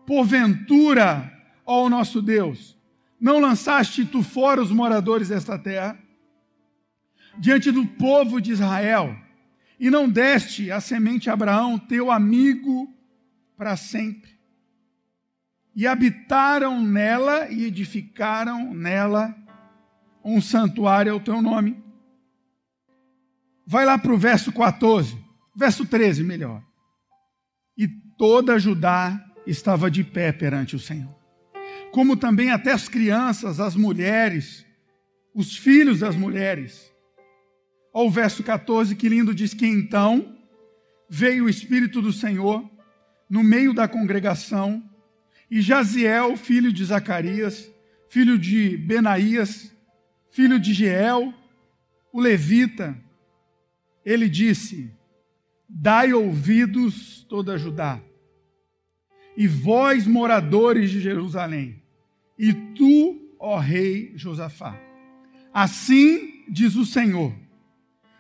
Porventura, 0.08 1.30
ó 1.66 1.90
nosso 1.90 2.22
Deus, 2.22 2.78
não 3.20 3.38
lançaste 3.38 4.06
tu 4.06 4.24
fora 4.24 4.62
os 4.62 4.72
moradores 4.72 5.28
desta 5.28 5.60
terra, 5.60 6.02
diante 7.38 7.70
do 7.70 7.86
povo 7.86 8.40
de 8.40 8.54
Israel, 8.54 9.14
e 9.78 9.90
não 9.90 10.10
deste 10.10 10.72
a 10.72 10.80
semente 10.80 11.30
a 11.30 11.34
Abraão, 11.34 11.78
teu 11.78 12.10
amigo, 12.10 12.88
para 13.58 13.76
sempre. 13.76 14.32
E 15.76 15.86
habitaram 15.86 16.82
nela 16.82 17.50
e 17.50 17.66
edificaram 17.66 18.74
nela 18.74 19.36
um 20.24 20.40
santuário 20.40 21.12
ao 21.12 21.20
teu 21.20 21.42
nome. 21.42 21.84
Vai 23.66 23.86
lá 23.86 23.98
para 23.98 24.14
o 24.14 24.18
verso 24.18 24.52
14, 24.54 25.18
verso 25.54 25.86
13, 25.86 26.24
melhor 26.24 26.71
e 27.78 27.88
toda 28.18 28.60
Judá 28.60 29.24
estava 29.46 29.90
de 29.90 30.04
pé 30.04 30.32
perante 30.32 30.76
o 30.76 30.80
Senhor. 30.80 31.16
Como 31.92 32.16
também 32.16 32.52
até 32.52 32.72
as 32.72 32.88
crianças, 32.88 33.60
as 33.60 33.76
mulheres, 33.76 34.66
os 35.34 35.58
filhos 35.58 36.00
das 36.00 36.16
mulheres. 36.16 36.92
Ao 37.94 38.10
verso 38.10 38.44
14, 38.44 38.96
que 38.96 39.10
lindo, 39.10 39.34
diz 39.34 39.54
que 39.54 39.66
então 39.66 40.38
veio 41.10 41.46
o 41.46 41.50
Espírito 41.50 42.02
do 42.02 42.14
Senhor 42.14 42.70
no 43.30 43.44
meio 43.44 43.74
da 43.74 43.88
congregação, 43.88 44.84
e 45.50 45.62
Jaziel, 45.62 46.38
filho 46.38 46.72
de 46.72 46.84
Zacarias, 46.86 47.70
filho 48.10 48.38
de 48.38 48.78
Benaías, 48.78 49.74
filho 50.32 50.60
de 50.60 50.74
Jeel, 50.74 51.34
o 52.12 52.20
levita, 52.20 52.98
ele 54.06 54.30
disse: 54.30 54.92
Dai 55.74 56.14
ouvidos 56.14 57.26
toda 57.30 57.58
Judá, 57.58 58.02
e 59.38 59.48
vós, 59.48 60.06
moradores 60.06 60.92
de 60.92 61.00
Jerusalém, 61.00 61.82
e 62.38 62.54
tu, 62.54 63.36
ó 63.40 63.58
rei 63.58 64.12
Josafá. 64.16 64.78
Assim 65.54 66.44
diz 66.50 66.76
o 66.76 66.86
Senhor: 66.86 67.34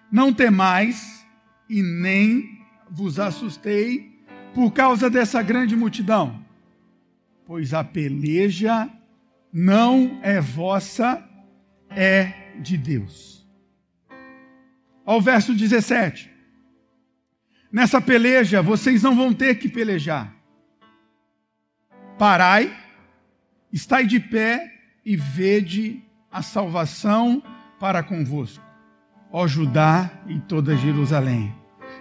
Não 0.10 0.34
temais 0.34 1.28
e 1.70 1.84
nem 1.84 2.62
vos 2.90 3.20
assustei 3.20 4.24
por 4.56 4.72
causa 4.72 5.10
dessa 5.10 5.44
grande 5.44 5.76
multidão, 5.76 6.44
pois 7.46 7.74
a 7.74 7.84
peleja 7.84 8.90
não 9.52 10.20
é 10.24 10.40
vossa, 10.40 11.22
é 11.90 12.54
de 12.62 12.78
Deus. 12.78 13.46
Ao 15.06 15.20
verso 15.22 15.54
17. 15.54 16.31
Nessa 17.72 18.02
peleja 18.02 18.62
vocês 18.62 19.02
não 19.02 19.16
vão 19.16 19.34
ter 19.34 19.56
que 19.56 19.70
pelejar. 19.70 20.36
Parai, 22.18 22.76
estai 23.72 24.06
de 24.06 24.20
pé 24.20 24.72
e 25.06 25.16
vede 25.16 26.04
a 26.32 26.42
salvação 26.42 27.42
para 27.80 28.04
convosco, 28.04 28.64
ó 29.32 29.48
Judá 29.48 30.12
e 30.28 30.40
toda 30.40 30.76
Jerusalém. 30.76 31.56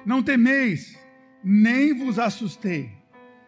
Não 0.05 0.23
temeis, 0.23 0.99
nem 1.43 1.95
vos 1.95 2.19
assustei. 2.19 2.91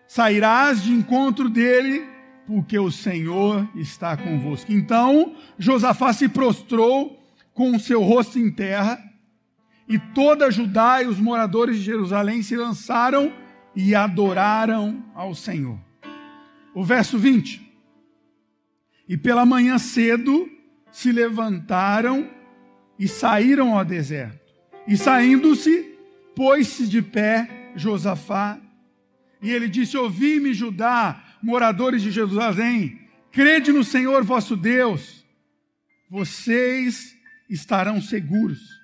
Sairás 0.07 0.83
de 0.83 0.93
encontro 0.93 1.49
dele, 1.49 2.07
porque 2.47 2.79
o 2.79 2.91
Senhor 2.91 3.69
está 3.75 4.17
convosco. 4.17 4.73
Então 4.73 5.35
Josafá 5.59 6.13
se 6.13 6.29
prostrou 6.29 7.21
com 7.53 7.77
o 7.77 7.81
seu 7.81 8.03
rosto 8.03 8.39
em 8.39 8.51
terra, 8.51 8.99
e 9.93 9.99
toda 9.99 10.51
Judá 10.51 11.03
e 11.03 11.07
os 11.07 11.21
moradores 11.21 11.77
de 11.77 11.83
Jerusalém 11.83 12.43
se 12.43 12.57
lançaram 12.57 13.31
e 13.77 13.95
adoraram 13.95 15.05
ao 15.15 15.35
Senhor. 15.35 15.79
O 16.75 16.83
verso 16.83 17.19
20. 17.19 17.61
E 19.07 19.19
pela 19.19 19.45
manhã 19.45 19.77
cedo 19.77 20.51
se 20.91 21.13
levantaram 21.13 22.27
e 22.99 23.07
saíram 23.07 23.77
ao 23.77 23.85
deserto. 23.85 24.41
E 24.89 24.97
saindo-se, 24.97 25.95
pôs-se 26.35 26.87
de 26.87 27.03
pé 27.03 27.73
Josafá, 27.77 28.59
e 29.43 29.51
ele 29.51 29.69
disse: 29.69 29.99
Ouvi-me, 29.99 30.55
Judá, 30.55 31.23
moradores 31.43 32.01
de 32.01 32.11
Jerusalém, 32.11 32.99
crede 33.31 33.73
no 33.73 33.85
Senhor 33.85 34.25
vosso 34.25 34.57
Deus, 34.57 35.23
vocês 36.09 37.15
estarão 37.51 38.01
seguros. 38.01 38.82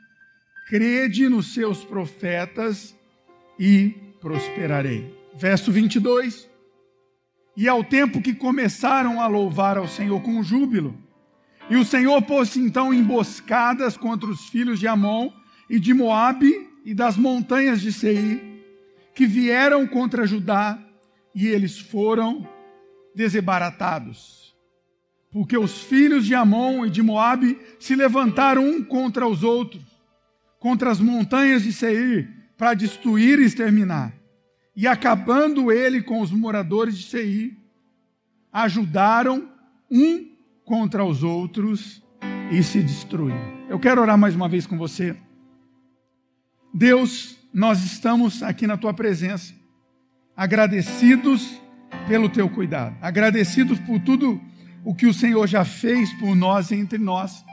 Crede 0.68 1.30
nos 1.30 1.54
seus 1.54 1.82
profetas 1.82 2.94
e 3.58 3.94
prosperarei. 4.20 5.16
Verso 5.34 5.72
22. 5.72 6.46
E 7.56 7.66
ao 7.66 7.82
tempo 7.82 8.20
que 8.20 8.34
começaram 8.34 9.18
a 9.18 9.26
louvar 9.26 9.78
ao 9.78 9.88
Senhor 9.88 10.20
com 10.20 10.42
júbilo, 10.42 10.94
e 11.70 11.76
o 11.76 11.87
Senhor 11.87 12.20
pôs 12.20 12.54
então 12.54 12.92
emboscadas 12.92 13.96
contra 13.96 14.28
os 14.28 14.50
filhos 14.50 14.78
de 14.78 14.87
Amon 14.87 15.30
e 15.70 15.80
de 15.80 15.94
Moabe 15.94 16.68
e 16.84 16.92
das 16.92 17.16
montanhas 17.16 17.80
de 17.80 17.90
Seir, 17.90 18.38
que 19.14 19.26
vieram 19.26 19.87
contra 19.87 20.26
Judá, 20.26 20.78
e 21.34 21.46
eles 21.46 21.78
foram 21.78 22.46
desebaratados. 23.14 24.54
Porque 25.30 25.56
os 25.56 25.78
filhos 25.82 26.26
de 26.26 26.34
Amon 26.34 26.84
e 26.84 26.90
de 26.90 27.02
Moabe 27.02 27.58
se 27.80 27.94
levantaram 27.94 28.66
um 28.66 28.84
contra 28.84 29.26
os 29.26 29.42
outros, 29.42 29.88
contra 30.59 30.91
as 30.91 31.00
montanhas 31.00 31.62
de 31.62 31.73
Seir, 31.73 32.29
para 32.57 32.75
destruir 32.75 33.38
e 33.38 33.45
exterminar. 33.45 34.12
E 34.75 34.87
acabando 34.87 35.71
ele 35.71 36.03
com 36.03 36.21
os 36.21 36.31
moradores 36.31 36.97
de 36.97 37.05
Seir, 37.05 37.57
ajudaram 38.53 39.49
um 39.90 40.29
contra 40.64 41.05
os 41.05 41.23
outros 41.23 42.03
e 42.51 42.62
se 42.62 42.83
destruíram. 42.83 43.59
Eu 43.68 43.79
quero 43.79 44.01
orar 44.01 44.18
mais 44.18 44.35
uma 44.35 44.49
vez 44.49 44.66
com 44.66 44.77
você. 44.77 45.16
Deus, 46.73 47.37
nós 47.53 47.85
estamos 47.85 48.42
aqui 48.42 48.66
na 48.66 48.77
tua 48.77 48.92
presença, 48.92 49.55
agradecidos 50.37 51.61
pelo 52.07 52.29
teu 52.29 52.49
cuidado, 52.49 52.97
agradecidos 53.01 53.79
por 53.81 54.01
tudo 54.01 54.40
o 54.85 54.94
que 54.94 55.07
o 55.07 55.14
Senhor 55.14 55.47
já 55.47 55.64
fez 55.64 56.12
por 56.14 56.35
nós 56.35 56.71
e 56.71 56.77
entre 56.77 56.99
nós. 56.99 57.44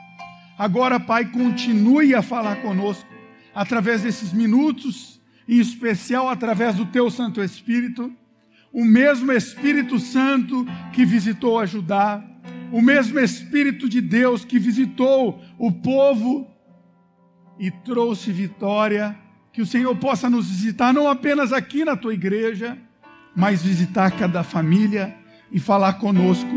Agora, 0.57 0.99
Pai, 0.99 1.25
continue 1.25 2.15
a 2.15 2.21
falar 2.21 2.61
conosco 2.61 3.07
através 3.53 4.03
desses 4.03 4.31
minutos, 4.31 5.21
em 5.47 5.59
especial 5.59 6.29
através 6.29 6.75
do 6.75 6.85
teu 6.85 7.09
Santo 7.11 7.43
Espírito, 7.43 8.11
o 8.71 8.83
mesmo 8.83 9.31
Espírito 9.31 9.99
Santo 9.99 10.65
que 10.93 11.05
visitou 11.05 11.59
a 11.59 11.65
Judá, 11.65 12.23
o 12.71 12.81
mesmo 12.81 13.19
Espírito 13.19 13.87
de 13.87 14.01
Deus 14.01 14.45
que 14.45 14.57
visitou 14.57 15.41
o 15.57 15.71
povo 15.71 16.47
e 17.59 17.69
trouxe 17.69 18.31
vitória, 18.31 19.17
que 19.51 19.61
o 19.61 19.65
Senhor 19.65 19.95
possa 19.97 20.29
nos 20.29 20.49
visitar 20.49 20.93
não 20.93 21.07
apenas 21.07 21.53
aqui 21.53 21.85
na 21.85 21.95
tua 21.95 22.13
igreja, 22.13 22.77
mas 23.35 23.61
visitar 23.61 24.11
cada 24.11 24.43
família 24.43 25.15
e 25.51 25.59
falar 25.59 25.93
conosco 25.93 26.53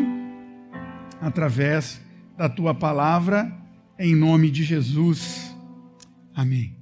através 1.20 2.00
da 2.36 2.48
tua 2.48 2.74
palavra, 2.74 3.57
em 3.98 4.14
nome 4.14 4.50
de 4.50 4.62
Jesus. 4.62 5.54
Amém. 6.34 6.76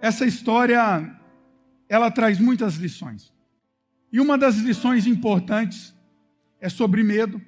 Essa 0.00 0.26
história 0.26 0.80
ela 1.88 2.10
traz 2.10 2.38
muitas 2.38 2.76
lições. 2.76 3.32
E 4.12 4.20
uma 4.20 4.38
das 4.38 4.56
lições 4.56 5.06
importantes 5.06 5.94
é 6.60 6.68
sobre 6.68 7.02
medo. 7.02 7.40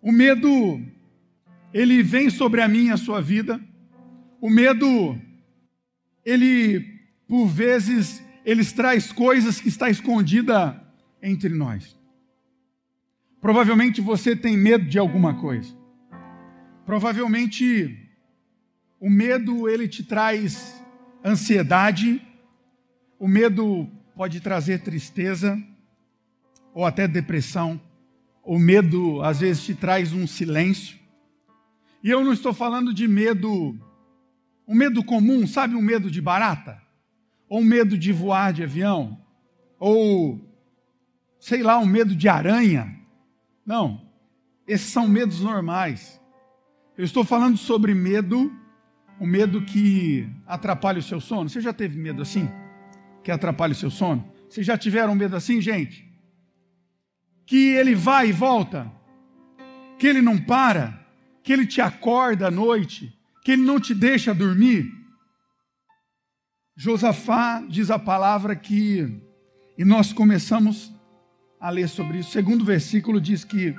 O 0.00 0.12
medo 0.12 0.80
ele 1.72 2.02
vem 2.02 2.28
sobre 2.28 2.60
a 2.60 2.68
minha 2.68 2.94
a 2.94 2.98
sua 2.98 3.20
vida 3.20 3.60
o 4.42 4.50
medo, 4.50 5.16
ele, 6.24 6.80
por 7.28 7.46
vezes, 7.46 8.20
ele 8.44 8.64
traz 8.64 9.12
coisas 9.12 9.60
que 9.60 9.68
está 9.68 9.88
escondida 9.88 10.84
entre 11.22 11.50
nós. 11.50 11.96
Provavelmente 13.40 14.00
você 14.00 14.34
tem 14.34 14.56
medo 14.56 14.84
de 14.84 14.98
alguma 14.98 15.40
coisa. 15.40 15.72
Provavelmente 16.84 17.98
o 19.00 19.10
medo 19.10 19.68
ele 19.68 19.88
te 19.88 20.02
traz 20.02 20.82
ansiedade. 21.24 22.20
O 23.18 23.28
medo 23.28 23.88
pode 24.14 24.40
trazer 24.40 24.82
tristeza 24.82 25.60
ou 26.74 26.84
até 26.84 27.06
depressão. 27.06 27.80
O 28.42 28.58
medo 28.58 29.22
às 29.22 29.40
vezes 29.40 29.64
te 29.64 29.74
traz 29.74 30.12
um 30.12 30.26
silêncio. 30.26 30.98
E 32.02 32.10
eu 32.10 32.24
não 32.24 32.32
estou 32.32 32.52
falando 32.52 32.92
de 32.92 33.06
medo 33.06 33.78
um 34.66 34.74
medo 34.74 35.04
comum, 35.04 35.46
sabe, 35.46 35.74
um 35.74 35.82
medo 35.82 36.10
de 36.10 36.20
barata? 36.20 36.80
Ou 37.48 37.60
um 37.60 37.64
medo 37.64 37.98
de 37.98 38.12
voar 38.12 38.52
de 38.52 38.62
avião? 38.62 39.20
Ou, 39.78 40.40
sei 41.38 41.62
lá, 41.62 41.78
um 41.78 41.84
medo 41.84 42.14
de 42.14 42.28
aranha? 42.28 42.98
Não, 43.66 44.00
esses 44.66 44.90
são 44.90 45.06
medos 45.06 45.40
normais. 45.40 46.18
Eu 46.96 47.04
estou 47.04 47.24
falando 47.24 47.56
sobre 47.56 47.94
medo, 47.94 48.52
o 49.18 49.26
medo 49.26 49.62
que 49.62 50.28
atrapalha 50.46 50.98
o 50.98 51.02
seu 51.02 51.20
sono. 51.20 51.48
Você 51.48 51.60
já 51.60 51.72
teve 51.72 51.98
medo 51.98 52.20
assim? 52.20 52.50
Que 53.24 53.30
atrapalha 53.30 53.72
o 53.72 53.76
seu 53.76 53.90
sono? 53.90 54.30
Vocês 54.48 54.66
já 54.66 54.76
tiveram 54.76 55.14
medo 55.14 55.34
assim, 55.34 55.60
gente? 55.60 56.06
Que 57.46 57.70
ele 57.70 57.94
vai 57.94 58.28
e 58.28 58.32
volta, 58.32 58.92
que 59.98 60.06
ele 60.06 60.20
não 60.20 60.36
para, 60.36 61.02
que 61.42 61.50
ele 61.52 61.66
te 61.66 61.80
acorda 61.80 62.48
à 62.48 62.50
noite, 62.50 63.18
que 63.42 63.52
ele 63.52 63.62
não 63.62 63.80
te 63.80 63.94
deixa 63.94 64.34
dormir. 64.34 64.92
Josafá 66.76 67.64
diz 67.66 67.90
a 67.90 67.98
palavra 67.98 68.54
que, 68.54 69.18
e 69.78 69.84
nós 69.84 70.12
começamos 70.12 70.92
a 71.58 71.70
ler 71.70 71.88
sobre 71.88 72.18
isso. 72.18 72.28
O 72.28 72.32
segundo 72.32 72.64
versículo 72.66 73.18
diz 73.18 73.44
que 73.44 73.74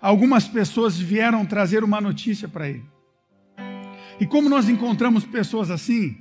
algumas 0.00 0.48
pessoas 0.48 0.98
vieram 0.98 1.44
trazer 1.44 1.84
uma 1.84 2.00
notícia 2.00 2.48
para 2.48 2.68
ele. 2.68 2.84
E 4.18 4.26
como 4.26 4.48
nós 4.48 4.68
encontramos 4.68 5.24
pessoas 5.24 5.70
assim, 5.70 6.16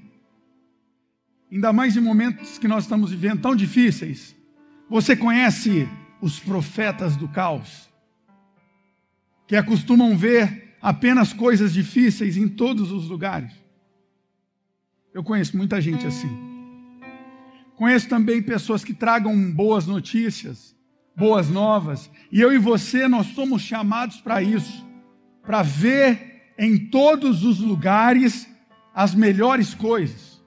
ainda 1.51 1.73
mais 1.73 1.95
em 1.95 2.01
momentos 2.01 2.57
que 2.57 2.67
nós 2.67 2.83
estamos 2.83 3.11
vivendo 3.11 3.41
tão 3.41 3.55
difíceis, 3.55 4.35
você 4.89 5.15
conhece 5.15 5.87
os 6.21 6.39
profetas 6.39 7.15
do 7.15 7.27
caos, 7.27 7.89
que 9.47 9.55
acostumam 9.55 10.17
ver 10.17 10.75
apenas 10.81 11.33
coisas 11.33 11.73
difíceis 11.73 12.37
em 12.37 12.47
todos 12.47 12.91
os 12.91 13.09
lugares. 13.09 13.51
Eu 15.13 15.23
conheço 15.23 15.57
muita 15.57 15.81
gente 15.81 16.05
assim. 16.05 16.29
Conheço 17.75 18.07
também 18.09 18.41
pessoas 18.41 18.83
que 18.83 18.93
tragam 18.93 19.51
boas 19.51 19.87
notícias, 19.87 20.75
boas 21.19 21.49
novas, 21.49 22.09
e 22.31 22.39
eu 22.39 22.53
e 22.53 22.57
você 22.57 23.07
nós 23.07 23.27
somos 23.27 23.61
chamados 23.61 24.21
para 24.21 24.41
isso, 24.41 24.87
para 25.43 25.61
ver 25.61 26.53
em 26.57 26.77
todos 26.89 27.43
os 27.43 27.59
lugares 27.59 28.47
as 28.95 29.13
melhores 29.13 29.73
coisas. 29.73 30.41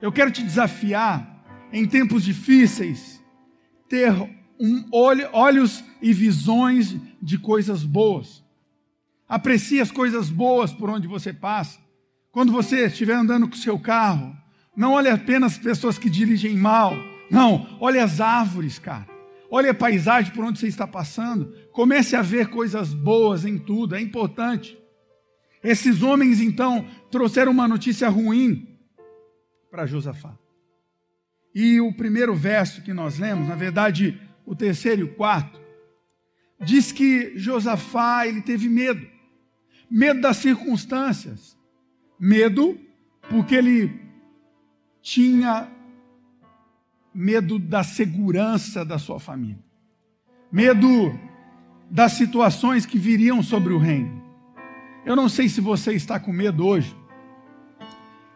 Eu 0.00 0.10
quero 0.10 0.30
te 0.30 0.42
desafiar 0.42 1.44
em 1.70 1.86
tempos 1.86 2.24
difíceis 2.24 3.22
ter 3.88 4.12
um 4.58 4.84
olho, 4.90 5.28
olhos 5.32 5.84
e 6.00 6.12
visões 6.12 6.96
de 7.20 7.38
coisas 7.38 7.84
boas. 7.84 8.42
Aprecie 9.28 9.80
as 9.80 9.90
coisas 9.90 10.30
boas 10.30 10.72
por 10.72 10.88
onde 10.88 11.06
você 11.06 11.32
passa. 11.32 11.78
Quando 12.32 12.52
você 12.52 12.86
estiver 12.86 13.14
andando 13.14 13.48
com 13.48 13.54
o 13.54 13.58
seu 13.58 13.78
carro, 13.78 14.34
não 14.74 14.92
olhe 14.92 15.08
apenas 15.08 15.58
pessoas 15.58 15.98
que 15.98 16.08
dirigem 16.08 16.56
mal. 16.56 16.94
Não, 17.30 17.66
olhe 17.80 17.98
as 17.98 18.20
árvores, 18.20 18.78
cara. 18.78 19.17
Olhe 19.50 19.68
a 19.68 19.74
paisagem 19.74 20.32
por 20.32 20.44
onde 20.44 20.58
você 20.58 20.66
está 20.66 20.86
passando. 20.86 21.54
Comece 21.72 22.14
a 22.14 22.22
ver 22.22 22.48
coisas 22.48 22.92
boas 22.92 23.44
em 23.44 23.58
tudo, 23.58 23.94
é 23.94 24.00
importante. 24.00 24.78
Esses 25.62 26.02
homens 26.02 26.40
então 26.40 26.86
trouxeram 27.10 27.52
uma 27.52 27.66
notícia 27.66 28.08
ruim 28.08 28.78
para 29.70 29.86
Josafá. 29.86 30.36
E 31.54 31.80
o 31.80 31.92
primeiro 31.92 32.34
verso 32.34 32.82
que 32.82 32.92
nós 32.92 33.18
lemos, 33.18 33.48
na 33.48 33.56
verdade, 33.56 34.20
o 34.44 34.54
terceiro 34.54 35.00
e 35.00 35.04
o 35.04 35.14
quarto, 35.14 35.60
diz 36.60 36.92
que 36.92 37.32
Josafá 37.36 38.26
ele 38.26 38.42
teve 38.42 38.68
medo. 38.68 39.06
Medo 39.90 40.20
das 40.20 40.36
circunstâncias. 40.36 41.56
Medo 42.20 42.78
porque 43.30 43.54
ele 43.54 44.00
tinha 45.00 45.70
medo 47.14 47.58
da 47.58 47.82
segurança 47.82 48.84
da 48.84 48.98
sua 48.98 49.18
família. 49.18 49.58
Medo 50.50 51.18
das 51.90 52.12
situações 52.12 52.86
que 52.86 52.98
viriam 52.98 53.42
sobre 53.42 53.72
o 53.72 53.78
reino. 53.78 54.22
Eu 55.04 55.16
não 55.16 55.28
sei 55.28 55.48
se 55.48 55.60
você 55.60 55.92
está 55.92 56.20
com 56.20 56.32
medo 56.32 56.66
hoje. 56.66 56.94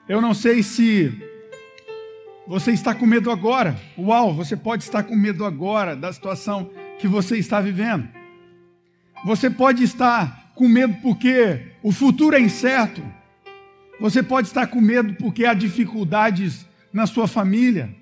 Eu 0.08 0.20
não 0.20 0.34
sei 0.34 0.62
se 0.62 1.12
você 2.46 2.72
está 2.72 2.94
com 2.94 3.06
medo 3.06 3.30
agora. 3.30 3.78
Uau, 3.96 4.34
você 4.34 4.56
pode 4.56 4.82
estar 4.82 5.02
com 5.02 5.14
medo 5.14 5.44
agora 5.44 5.94
da 5.94 6.12
situação 6.12 6.70
que 6.98 7.06
você 7.06 7.36
está 7.36 7.60
vivendo. 7.60 8.08
Você 9.24 9.48
pode 9.48 9.84
estar 9.84 10.52
com 10.54 10.68
medo 10.68 10.94
porque 11.02 11.72
o 11.82 11.92
futuro 11.92 12.36
é 12.36 12.40
incerto. 12.40 13.02
Você 14.00 14.22
pode 14.22 14.48
estar 14.48 14.66
com 14.66 14.80
medo 14.80 15.14
porque 15.14 15.44
há 15.44 15.54
dificuldades 15.54 16.66
na 16.92 17.06
sua 17.06 17.28
família. 17.28 17.94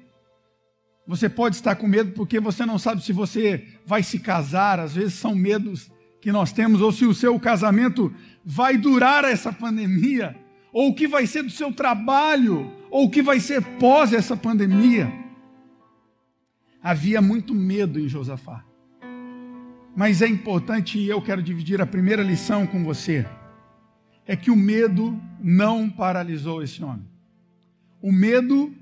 Você 1.06 1.28
pode 1.28 1.56
estar 1.56 1.74
com 1.76 1.86
medo 1.86 2.12
porque 2.12 2.38
você 2.38 2.64
não 2.64 2.78
sabe 2.78 3.02
se 3.02 3.12
você 3.12 3.66
vai 3.84 4.02
se 4.02 4.18
casar. 4.18 4.78
Às 4.78 4.94
vezes 4.94 5.14
são 5.14 5.34
medos 5.34 5.90
que 6.20 6.30
nós 6.30 6.52
temos, 6.52 6.80
ou 6.80 6.92
se 6.92 7.04
o 7.04 7.14
seu 7.14 7.38
casamento 7.40 8.14
vai 8.44 8.76
durar 8.76 9.24
essa 9.24 9.52
pandemia, 9.52 10.36
ou 10.72 10.90
o 10.90 10.94
que 10.94 11.08
vai 11.08 11.26
ser 11.26 11.42
do 11.42 11.50
seu 11.50 11.72
trabalho, 11.72 12.70
ou 12.90 13.06
o 13.06 13.10
que 13.10 13.22
vai 13.22 13.40
ser 13.40 13.62
pós 13.78 14.12
essa 14.12 14.36
pandemia. 14.36 15.10
Havia 16.82 17.20
muito 17.20 17.54
medo 17.54 17.98
em 17.98 18.08
Josafá. 18.08 18.64
Mas 19.96 20.22
é 20.22 20.28
importante, 20.28 20.98
e 20.98 21.08
eu 21.08 21.20
quero 21.20 21.42
dividir 21.42 21.80
a 21.80 21.86
primeira 21.86 22.22
lição 22.22 22.66
com 22.66 22.84
você, 22.84 23.26
é 24.26 24.36
que 24.36 24.50
o 24.50 24.56
medo 24.56 25.20
não 25.40 25.90
paralisou 25.90 26.62
esse 26.62 26.82
homem. 26.84 27.08
O 28.00 28.12
medo 28.12 28.72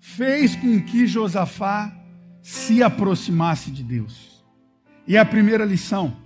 fez 0.00 0.54
com 0.56 0.80
que 0.82 1.06
Josafá 1.06 1.92
se 2.42 2.82
aproximasse 2.82 3.70
de 3.70 3.82
Deus. 3.82 4.44
E 5.06 5.16
a 5.16 5.24
primeira 5.24 5.64
lição 5.64 6.16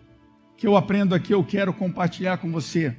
que 0.56 0.66
eu 0.66 0.76
aprendo 0.76 1.14
aqui, 1.14 1.32
eu 1.32 1.42
quero 1.42 1.72
compartilhar 1.72 2.36
com 2.36 2.50
você. 2.52 2.94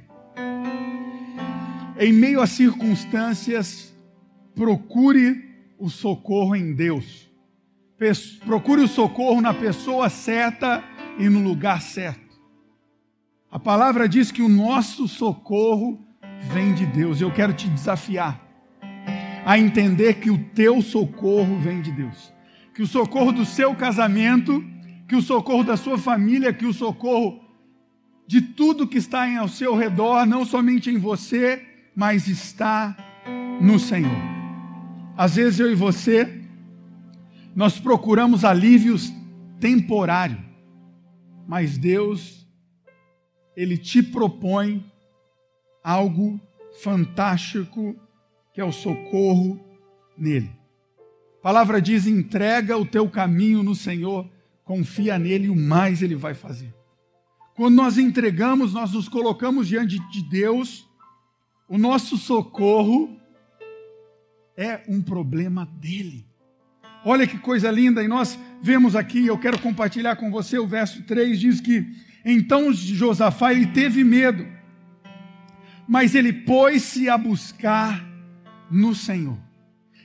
Em 1.98 2.12
meio 2.12 2.40
às 2.40 2.50
circunstâncias, 2.50 3.94
procure 4.54 5.48
o 5.78 5.88
socorro 5.88 6.56
em 6.56 6.72
Deus. 6.74 7.30
Procure 8.44 8.82
o 8.82 8.88
socorro 8.88 9.40
na 9.40 9.54
pessoa 9.54 10.08
certa 10.08 10.82
e 11.18 11.28
no 11.28 11.40
lugar 11.40 11.80
certo. 11.80 12.20
A 13.48 13.58
palavra 13.58 14.08
diz 14.08 14.32
que 14.32 14.42
o 14.42 14.48
nosso 14.48 15.06
socorro 15.06 16.04
vem 16.52 16.74
de 16.74 16.84
Deus. 16.86 17.20
Eu 17.20 17.32
quero 17.32 17.52
te 17.52 17.68
desafiar 17.68 18.51
a 19.44 19.58
entender 19.58 20.14
que 20.14 20.30
o 20.30 20.38
teu 20.38 20.80
socorro 20.80 21.58
vem 21.58 21.82
de 21.82 21.92
Deus. 21.92 22.32
Que 22.74 22.82
o 22.82 22.86
socorro 22.86 23.32
do 23.32 23.44
seu 23.44 23.74
casamento, 23.74 24.64
que 25.08 25.16
o 25.16 25.22
socorro 25.22 25.64
da 25.64 25.76
sua 25.76 25.98
família, 25.98 26.52
que 26.52 26.66
o 26.66 26.72
socorro 26.72 27.42
de 28.26 28.40
tudo 28.40 28.86
que 28.86 28.98
está 28.98 29.38
ao 29.38 29.48
seu 29.48 29.76
redor, 29.76 30.24
não 30.24 30.44
somente 30.44 30.90
em 30.90 30.96
você, 30.96 31.66
mas 31.94 32.28
está 32.28 32.96
no 33.60 33.78
Senhor. 33.78 34.16
Às 35.16 35.36
vezes 35.36 35.60
eu 35.60 35.70
e 35.70 35.74
você, 35.74 36.42
nós 37.54 37.78
procuramos 37.78 38.44
alívios 38.44 39.12
temporários, 39.60 40.40
mas 41.46 41.76
Deus, 41.76 42.46
Ele 43.54 43.76
te 43.76 44.02
propõe 44.02 44.84
algo 45.84 46.40
fantástico, 46.82 47.94
que 48.52 48.60
é 48.60 48.64
o 48.64 48.72
socorro 48.72 49.58
nele. 50.16 50.50
A 51.38 51.42
palavra 51.42 51.80
diz: 51.80 52.06
entrega 52.06 52.76
o 52.76 52.86
teu 52.86 53.08
caminho 53.08 53.62
no 53.62 53.74
Senhor, 53.74 54.28
confia 54.64 55.18
nele 55.18 55.46
e 55.46 55.50
o 55.50 55.56
mais 55.56 56.02
Ele 56.02 56.14
vai 56.14 56.34
fazer. 56.34 56.74
Quando 57.54 57.74
nós 57.74 57.98
entregamos, 57.98 58.72
nós 58.72 58.92
nos 58.92 59.08
colocamos 59.08 59.68
diante 59.68 59.98
de 60.10 60.22
Deus, 60.22 60.88
o 61.68 61.76
nosso 61.76 62.16
socorro 62.16 63.16
é 64.56 64.82
um 64.88 65.02
problema 65.02 65.66
dele. 65.80 66.26
Olha 67.04 67.26
que 67.26 67.38
coisa 67.38 67.70
linda, 67.70 68.02
e 68.02 68.08
nós 68.08 68.38
vemos 68.62 68.94
aqui, 68.94 69.26
eu 69.26 69.36
quero 69.36 69.58
compartilhar 69.58 70.16
com 70.16 70.30
você 70.30 70.58
o 70.58 70.66
verso 70.66 71.02
3, 71.02 71.38
diz 71.40 71.60
que 71.60 71.84
então 72.24 72.72
Josafá 72.72 73.52
ele 73.52 73.66
teve 73.66 74.04
medo, 74.04 74.46
mas 75.88 76.14
ele 76.14 76.32
pôs-se 76.32 77.08
a 77.08 77.18
buscar 77.18 78.11
no 78.72 78.94
Senhor. 78.94 79.38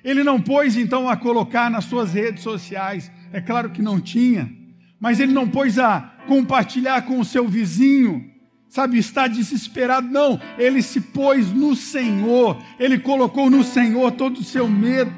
Ele 0.03 0.23
não 0.23 0.39
pôs 0.39 0.77
então 0.77 1.09
a 1.09 1.17
colocar 1.17 1.69
nas 1.69 1.85
suas 1.85 2.13
redes 2.13 2.43
sociais, 2.43 3.11
é 3.31 3.41
claro 3.41 3.71
que 3.71 3.81
não 3.81 3.99
tinha, 3.99 4.51
mas 4.99 5.19
ele 5.19 5.33
não 5.33 5.47
pôs 5.47 5.79
a 5.79 6.01
compartilhar 6.27 7.01
com 7.03 7.19
o 7.19 7.25
seu 7.25 7.47
vizinho, 7.47 8.29
sabe, 8.69 8.97
está 8.97 9.27
desesperado. 9.27 10.07
Não, 10.07 10.39
ele 10.57 10.81
se 10.81 11.01
pôs 11.01 11.51
no 11.51 11.75
Senhor, 11.75 12.61
ele 12.79 12.99
colocou 12.99 13.49
no 13.49 13.63
Senhor 13.63 14.11
todo 14.11 14.37
o 14.37 14.43
seu 14.43 14.67
medo. 14.67 15.13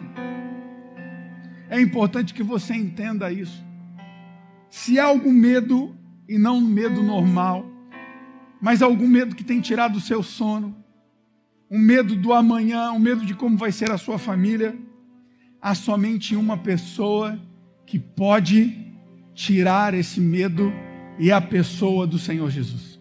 É 1.69 1.79
importante 1.79 2.33
que 2.33 2.43
você 2.43 2.73
entenda 2.73 3.31
isso. 3.31 3.63
Se 4.69 4.99
há 4.99 5.05
algum 5.05 5.31
medo, 5.31 5.95
e 6.27 6.37
não 6.37 6.57
um 6.57 6.61
medo 6.61 7.01
normal, 7.01 7.65
mas 8.61 8.81
algum 8.81 9.07
medo 9.07 9.35
que 9.35 9.43
tem 9.43 9.59
tirado 9.59 9.95
o 9.95 10.01
seu 10.01 10.21
sono, 10.21 10.75
um 11.69 11.77
medo 11.77 12.15
do 12.15 12.33
amanhã, 12.33 12.91
um 12.91 12.99
medo 12.99 13.25
de 13.25 13.33
como 13.33 13.57
vai 13.57 13.71
ser 13.71 13.91
a 13.91 13.97
sua 13.97 14.17
família, 14.17 14.77
há 15.61 15.75
somente 15.75 16.35
uma 16.35 16.57
pessoa 16.57 17.39
que 17.85 17.99
pode 17.99 18.87
tirar 19.33 19.93
esse 19.93 20.19
medo 20.19 20.71
e 21.17 21.31
a 21.31 21.39
pessoa 21.39 22.07
do 22.07 22.17
Senhor 22.17 22.49
Jesus. 22.49 22.99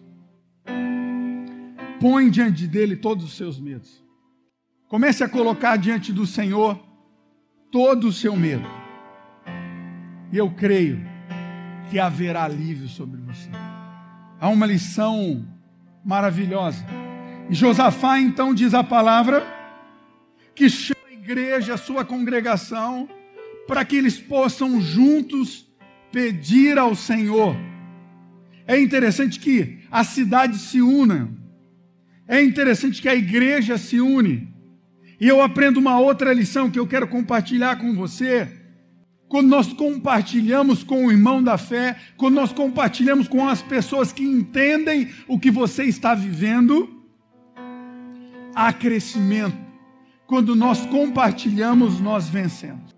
Põe 1.99 2.29
diante 2.29 2.67
dele 2.67 2.95
todos 2.95 3.25
os 3.25 3.33
seus 3.33 3.59
medos. 3.59 4.03
Comece 4.87 5.23
a 5.23 5.29
colocar 5.29 5.77
diante 5.77 6.13
do 6.13 6.25
Senhor 6.25 6.79
todo 7.71 8.07
o 8.07 8.13
seu 8.13 8.35
medo. 8.35 8.67
E 10.31 10.37
eu 10.37 10.51
creio 10.51 10.99
que 11.89 11.99
haverá 11.99 12.43
alívio 12.43 12.87
sobre 12.87 13.19
você. 13.21 13.49
Há 14.39 14.47
uma 14.47 14.65
lição 14.65 15.45
maravilhosa. 16.03 16.98
Josafá 17.49 18.19
então 18.19 18.53
diz 18.53 18.75
a 18.75 18.83
palavra 18.83 19.45
que 20.53 20.69
chama 20.69 20.99
a 21.09 21.13
igreja, 21.13 21.73
a 21.73 21.77
sua 21.77 22.05
congregação, 22.05 23.09
para 23.67 23.83
que 23.83 23.95
eles 23.95 24.19
possam 24.19 24.79
juntos 24.79 25.67
pedir 26.11 26.77
ao 26.77 26.93
Senhor. 26.95 27.55
É 28.67 28.79
interessante 28.79 29.39
que 29.39 29.79
a 29.89 30.03
cidade 30.03 30.59
se 30.59 30.79
una. 30.81 31.29
É 32.27 32.43
interessante 32.43 33.01
que 33.01 33.09
a 33.09 33.15
igreja 33.15 33.77
se 33.77 33.99
une. 33.99 34.47
E 35.19 35.27
eu 35.27 35.41
aprendo 35.41 35.79
uma 35.79 35.99
outra 35.99 36.31
lição 36.33 36.69
que 36.69 36.77
eu 36.77 36.85
quero 36.85 37.07
compartilhar 37.07 37.77
com 37.77 37.95
você. 37.95 38.47
Quando 39.27 39.47
nós 39.47 39.73
compartilhamos 39.73 40.83
com 40.83 41.05
o 41.05 41.11
irmão 41.11 41.41
da 41.41 41.57
fé, 41.57 41.95
quando 42.15 42.35
nós 42.35 42.51
compartilhamos 42.51 43.27
com 43.27 43.47
as 43.47 43.61
pessoas 43.61 44.13
que 44.13 44.23
entendem 44.23 45.09
o 45.27 45.39
que 45.39 45.49
você 45.49 45.83
está 45.85 46.13
vivendo, 46.13 46.98
há 48.55 48.71
crescimento. 48.73 49.57
Quando 50.27 50.55
nós 50.55 50.85
compartilhamos, 50.85 51.99
nós 51.99 52.29
vencemos. 52.29 52.95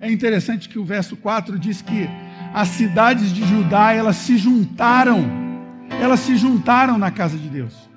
É 0.00 0.10
interessante 0.10 0.68
que 0.68 0.78
o 0.78 0.84
verso 0.84 1.16
4 1.16 1.58
diz 1.58 1.80
que 1.80 2.08
as 2.52 2.68
cidades 2.68 3.32
de 3.32 3.44
Judá, 3.46 3.92
elas 3.92 4.16
se 4.16 4.36
juntaram, 4.36 5.24
elas 6.00 6.20
se 6.20 6.36
juntaram 6.36 6.98
na 6.98 7.10
casa 7.10 7.38
de 7.38 7.48
Deus. 7.48 7.88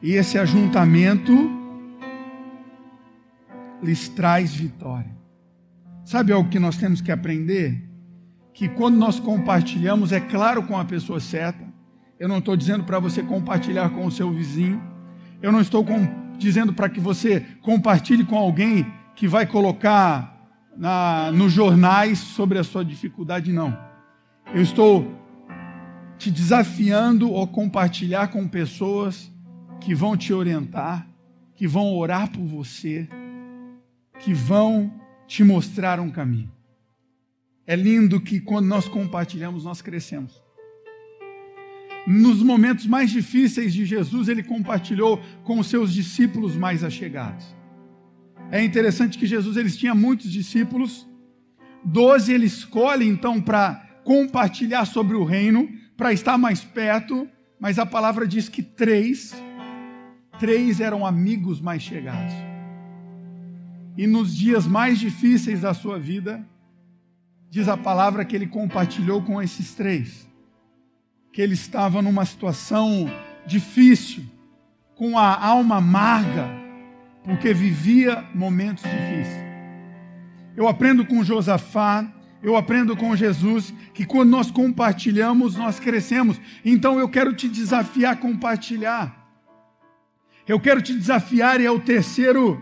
E 0.00 0.12
esse 0.12 0.38
ajuntamento 0.38 1.32
lhes 3.82 4.08
traz 4.08 4.54
vitória. 4.54 5.16
Sabe 6.04 6.32
algo 6.32 6.50
que 6.50 6.58
nós 6.58 6.76
temos 6.76 7.00
que 7.00 7.12
aprender? 7.12 7.92
que 8.52 8.68
quando 8.68 8.96
nós 8.96 9.18
compartilhamos, 9.18 10.12
é 10.12 10.20
claro 10.20 10.62
com 10.62 10.76
a 10.76 10.84
pessoa 10.84 11.20
certa. 11.20 11.64
Eu 12.18 12.28
não 12.28 12.38
estou 12.38 12.56
dizendo 12.56 12.84
para 12.84 12.98
você 12.98 13.22
compartilhar 13.22 13.90
com 13.90 14.06
o 14.06 14.10
seu 14.10 14.30
vizinho. 14.30 14.80
Eu 15.42 15.50
não 15.50 15.60
estou 15.60 15.84
com, 15.84 16.06
dizendo 16.38 16.72
para 16.72 16.88
que 16.88 17.00
você 17.00 17.40
compartilhe 17.60 18.24
com 18.24 18.38
alguém 18.38 18.86
que 19.16 19.26
vai 19.26 19.44
colocar 19.44 20.32
na, 20.76 21.32
nos 21.32 21.52
jornais 21.52 22.18
sobre 22.18 22.58
a 22.58 22.64
sua 22.64 22.84
dificuldade, 22.84 23.52
não. 23.52 23.76
Eu 24.54 24.62
estou 24.62 25.20
te 26.16 26.30
desafiando 26.30 27.36
a 27.40 27.46
compartilhar 27.46 28.28
com 28.28 28.46
pessoas 28.46 29.30
que 29.80 29.94
vão 29.94 30.16
te 30.16 30.32
orientar, 30.32 31.06
que 31.56 31.66
vão 31.66 31.96
orar 31.96 32.30
por 32.30 32.44
você, 32.44 33.08
que 34.20 34.32
vão 34.32 34.92
te 35.26 35.42
mostrar 35.42 35.98
um 35.98 36.10
caminho. 36.10 36.52
É 37.66 37.74
lindo 37.74 38.20
que 38.20 38.40
quando 38.40 38.66
nós 38.66 38.86
compartilhamos, 38.86 39.64
nós 39.64 39.80
crescemos. 39.80 40.41
Nos 42.06 42.42
momentos 42.42 42.86
mais 42.86 43.10
difíceis 43.10 43.72
de 43.72 43.84
Jesus, 43.84 44.28
ele 44.28 44.42
compartilhou 44.42 45.20
com 45.44 45.58
os 45.58 45.68
seus 45.68 45.92
discípulos 45.92 46.56
mais 46.56 46.82
achegados. 46.82 47.44
É 48.50 48.62
interessante 48.62 49.16
que 49.16 49.26
Jesus 49.26 49.56
eles 49.56 49.76
tinha 49.76 49.94
muitos 49.94 50.30
discípulos, 50.30 51.08
doze 51.84 52.32
ele 52.32 52.46
escolhe 52.46 53.06
então 53.06 53.40
para 53.40 53.74
compartilhar 54.04 54.84
sobre 54.84 55.16
o 55.16 55.24
reino, 55.24 55.68
para 55.96 56.12
estar 56.12 56.36
mais 56.36 56.62
perto, 56.62 57.28
mas 57.58 57.78
a 57.78 57.86
palavra 57.86 58.26
diz 58.26 58.48
que 58.48 58.62
três, 58.62 59.32
três 60.38 60.80
eram 60.80 61.06
amigos 61.06 61.60
mais 61.60 61.82
chegados. 61.82 62.34
E 63.96 64.06
nos 64.06 64.34
dias 64.34 64.66
mais 64.66 64.98
difíceis 64.98 65.60
da 65.60 65.72
sua 65.72 65.98
vida, 65.98 66.44
diz 67.48 67.68
a 67.68 67.76
palavra 67.76 68.24
que 68.24 68.34
ele 68.34 68.46
compartilhou 68.46 69.22
com 69.22 69.40
esses 69.40 69.74
três, 69.74 70.28
que 71.32 71.40
ele 71.40 71.54
estava 71.54 72.02
numa 72.02 72.24
situação 72.24 73.10
difícil, 73.46 74.24
com 74.94 75.18
a 75.18 75.44
alma 75.44 75.76
amarga, 75.76 76.48
porque 77.24 77.54
vivia 77.54 78.24
momentos 78.34 78.84
difíceis. 78.84 79.42
Eu 80.54 80.68
aprendo 80.68 81.06
com 81.06 81.24
Josafá, 81.24 82.06
eu 82.42 82.56
aprendo 82.56 82.96
com 82.96 83.16
Jesus 83.16 83.72
que 83.94 84.04
quando 84.04 84.30
nós 84.30 84.50
compartilhamos, 84.50 85.56
nós 85.56 85.80
crescemos. 85.80 86.38
Então 86.64 87.00
eu 87.00 87.08
quero 87.08 87.32
te 87.32 87.48
desafiar 87.48 88.12
a 88.12 88.16
compartilhar. 88.16 89.22
Eu 90.46 90.60
quero 90.60 90.82
te 90.82 90.92
desafiar, 90.92 91.60
e 91.60 91.66
é 91.66 91.70
o 91.70 91.80
terceiro 91.80 92.60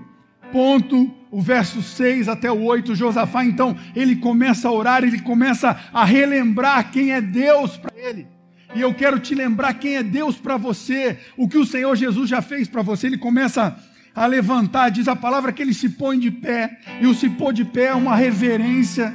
ponto, 0.53 1.13
o 1.31 1.41
verso 1.41 1.83
6 1.83 2.29
até 2.29 2.51
o 2.53 2.63
8, 2.63 2.95
Josafá, 2.95 3.45
então, 3.45 3.77
ele 3.97 4.17
começa 4.17 4.69
a 4.69 4.73
orar, 4.73 5.03
ele 5.03 5.21
começa 5.21 5.81
a 5.93 6.05
relembrar 6.05 6.91
quem 6.91 7.13
é 7.13 7.21
Deus 7.21 7.77
para 7.77 7.97
ele. 7.97 8.27
E 8.75 8.81
eu 8.81 8.95
quero 8.95 9.19
te 9.19 9.35
lembrar 9.35 9.75
quem 9.75 9.97
é 9.97 10.03
Deus 10.03 10.37
para 10.37 10.57
você, 10.57 11.19
o 11.37 11.49
que 11.49 11.59
o 11.59 11.67
Senhor 11.67 11.95
Jesus 11.97 12.29
já 12.29 12.41
fez 12.41 12.69
para 12.69 12.83
você. 12.83 13.07
Ele 13.07 13.19
começa 13.19 13.77
a 14.15 14.27
levantar, 14.27 14.91
diz 14.91 15.09
a 15.09 15.17
palavra 15.17 15.53
que 15.53 15.63
ele 15.63 15.75
se 15.75 15.89
põe 15.89 16.19
de 16.19 16.31
pé, 16.31 16.79
e 17.01 17.07
o 17.07 17.15
se 17.15 17.29
pôr 17.29 17.53
de 17.53 17.65
pé 17.65 17.87
é 17.87 17.95
uma 17.95 18.15
reverência. 18.15 19.13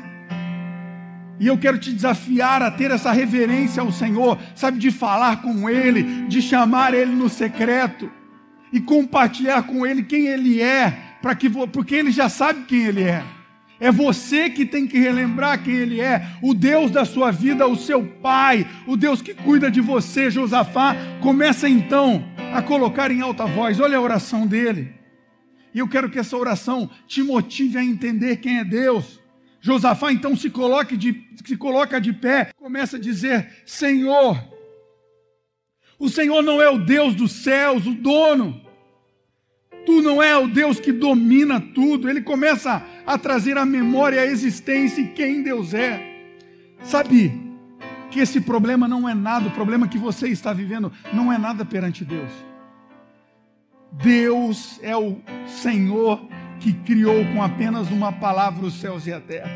E 1.39 1.47
eu 1.47 1.57
quero 1.57 1.77
te 1.77 1.91
desafiar 1.91 2.61
a 2.61 2.71
ter 2.71 2.91
essa 2.91 3.11
reverência 3.11 3.81
ao 3.81 3.91
Senhor, 3.91 4.37
sabe, 4.55 4.79
de 4.79 4.91
falar 4.91 5.41
com 5.41 5.69
Ele, 5.69 6.27
de 6.27 6.41
chamar 6.41 6.93
Ele 6.93 7.13
no 7.13 7.29
secreto 7.29 8.09
e 8.71 8.79
compartilhar 8.79 9.63
com 9.63 9.85
Ele 9.85 10.03
quem 10.03 10.27
Ele 10.27 10.61
é, 10.61 10.97
para 11.21 11.35
que 11.35 11.49
porque 11.49 11.95
ele 11.95 12.11
já 12.11 12.29
sabe 12.29 12.65
quem 12.65 12.83
ele 12.83 13.01
é. 13.01 13.23
É 13.79 13.91
você 13.91 14.49
que 14.49 14.65
tem 14.65 14.87
que 14.87 14.97
relembrar 14.97 15.61
quem 15.63 15.73
ele 15.73 15.99
é, 15.99 16.27
o 16.41 16.53
Deus 16.53 16.91
da 16.91 17.03
sua 17.03 17.31
vida, 17.31 17.67
o 17.67 17.75
seu 17.75 18.05
pai, 18.05 18.65
o 18.87 18.95
Deus 18.95 19.21
que 19.21 19.33
cuida 19.33 19.69
de 19.69 19.81
você, 19.81 20.31
Josafá. 20.31 20.95
Começa 21.21 21.67
então 21.67 22.23
a 22.53 22.61
colocar 22.61 23.11
em 23.11 23.21
alta 23.21 23.45
voz. 23.45 23.79
Olha 23.79 23.97
a 23.97 24.01
oração 24.01 24.47
dele. 24.47 24.93
E 25.73 25.79
eu 25.79 25.87
quero 25.89 26.09
que 26.09 26.17
essa 26.17 26.37
oração 26.37 26.89
te 27.05 27.21
motive 27.21 27.77
a 27.77 27.83
entender 27.83 28.37
quem 28.37 28.59
é 28.59 28.63
Deus. 28.63 29.19
Josafá 29.59 30.11
então 30.11 30.35
se 30.35 30.49
coloca 30.49 30.95
de, 30.95 31.27
se 31.43 31.57
coloca 31.57 31.99
de 31.99 32.13
pé, 32.13 32.51
começa 32.55 32.95
a 32.95 32.99
dizer: 32.99 33.63
Senhor, 33.65 34.41
o 35.99 36.07
Senhor 36.07 36.41
não 36.41 36.61
é 36.61 36.69
o 36.69 36.77
Deus 36.77 37.13
dos 37.13 37.31
céus, 37.31 37.85
o 37.85 37.93
dono 37.93 38.64
Tu 39.85 40.01
não 40.01 40.21
é 40.21 40.37
o 40.37 40.47
Deus 40.47 40.79
que 40.79 40.91
domina 40.91 41.59
tudo. 41.59 42.09
Ele 42.09 42.21
começa 42.21 42.83
a 43.05 43.17
trazer 43.17 43.57
à 43.57 43.65
memória 43.65 44.21
a 44.21 44.25
existência 44.25 45.01
e 45.01 45.07
quem 45.09 45.43
Deus 45.43 45.73
é. 45.73 46.01
Sabe 46.81 47.33
que 48.09 48.19
esse 48.19 48.39
problema 48.39 48.87
não 48.87 49.07
é 49.07 49.13
nada, 49.13 49.47
o 49.47 49.51
problema 49.51 49.87
que 49.87 49.97
você 49.97 50.29
está 50.29 50.53
vivendo 50.53 50.91
não 51.13 51.31
é 51.31 51.37
nada 51.37 51.65
perante 51.65 52.05
Deus. 52.05 52.31
Deus 53.91 54.79
é 54.81 54.95
o 54.95 55.17
Senhor 55.47 56.25
que 56.59 56.73
criou 56.73 57.25
com 57.33 57.43
apenas 57.43 57.89
uma 57.91 58.11
palavra 58.11 58.65
os 58.65 58.75
céus 58.75 59.05
e 59.07 59.13
a 59.13 59.19
terra. 59.19 59.51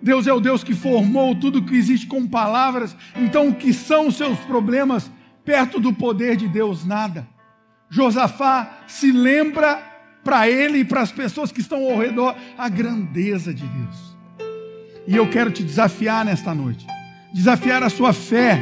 Deus 0.00 0.26
é 0.26 0.32
o 0.32 0.40
Deus 0.40 0.62
que 0.62 0.74
formou 0.74 1.34
tudo 1.34 1.62
que 1.62 1.74
existe 1.74 2.06
com 2.06 2.26
palavras. 2.26 2.96
Então, 3.16 3.48
o 3.48 3.54
que 3.54 3.72
são 3.72 4.08
os 4.08 4.16
seus 4.16 4.38
problemas 4.40 5.10
perto 5.44 5.80
do 5.80 5.92
poder 5.92 6.36
de 6.36 6.48
Deus? 6.48 6.84
Nada. 6.84 7.26
Josafá 7.90 8.82
se 8.86 9.10
lembra 9.10 9.82
para 10.22 10.48
ele 10.48 10.80
e 10.80 10.84
para 10.84 11.00
as 11.00 11.10
pessoas 11.10 11.50
que 11.50 11.60
estão 11.60 11.90
ao 11.90 11.98
redor 11.98 12.36
a 12.56 12.68
grandeza 12.68 13.54
de 13.54 13.66
Deus. 13.66 14.16
E 15.06 15.16
eu 15.16 15.28
quero 15.30 15.50
te 15.50 15.62
desafiar 15.62 16.24
nesta 16.24 16.54
noite, 16.54 16.86
desafiar 17.32 17.82
a 17.82 17.88
sua 17.88 18.12
fé, 18.12 18.60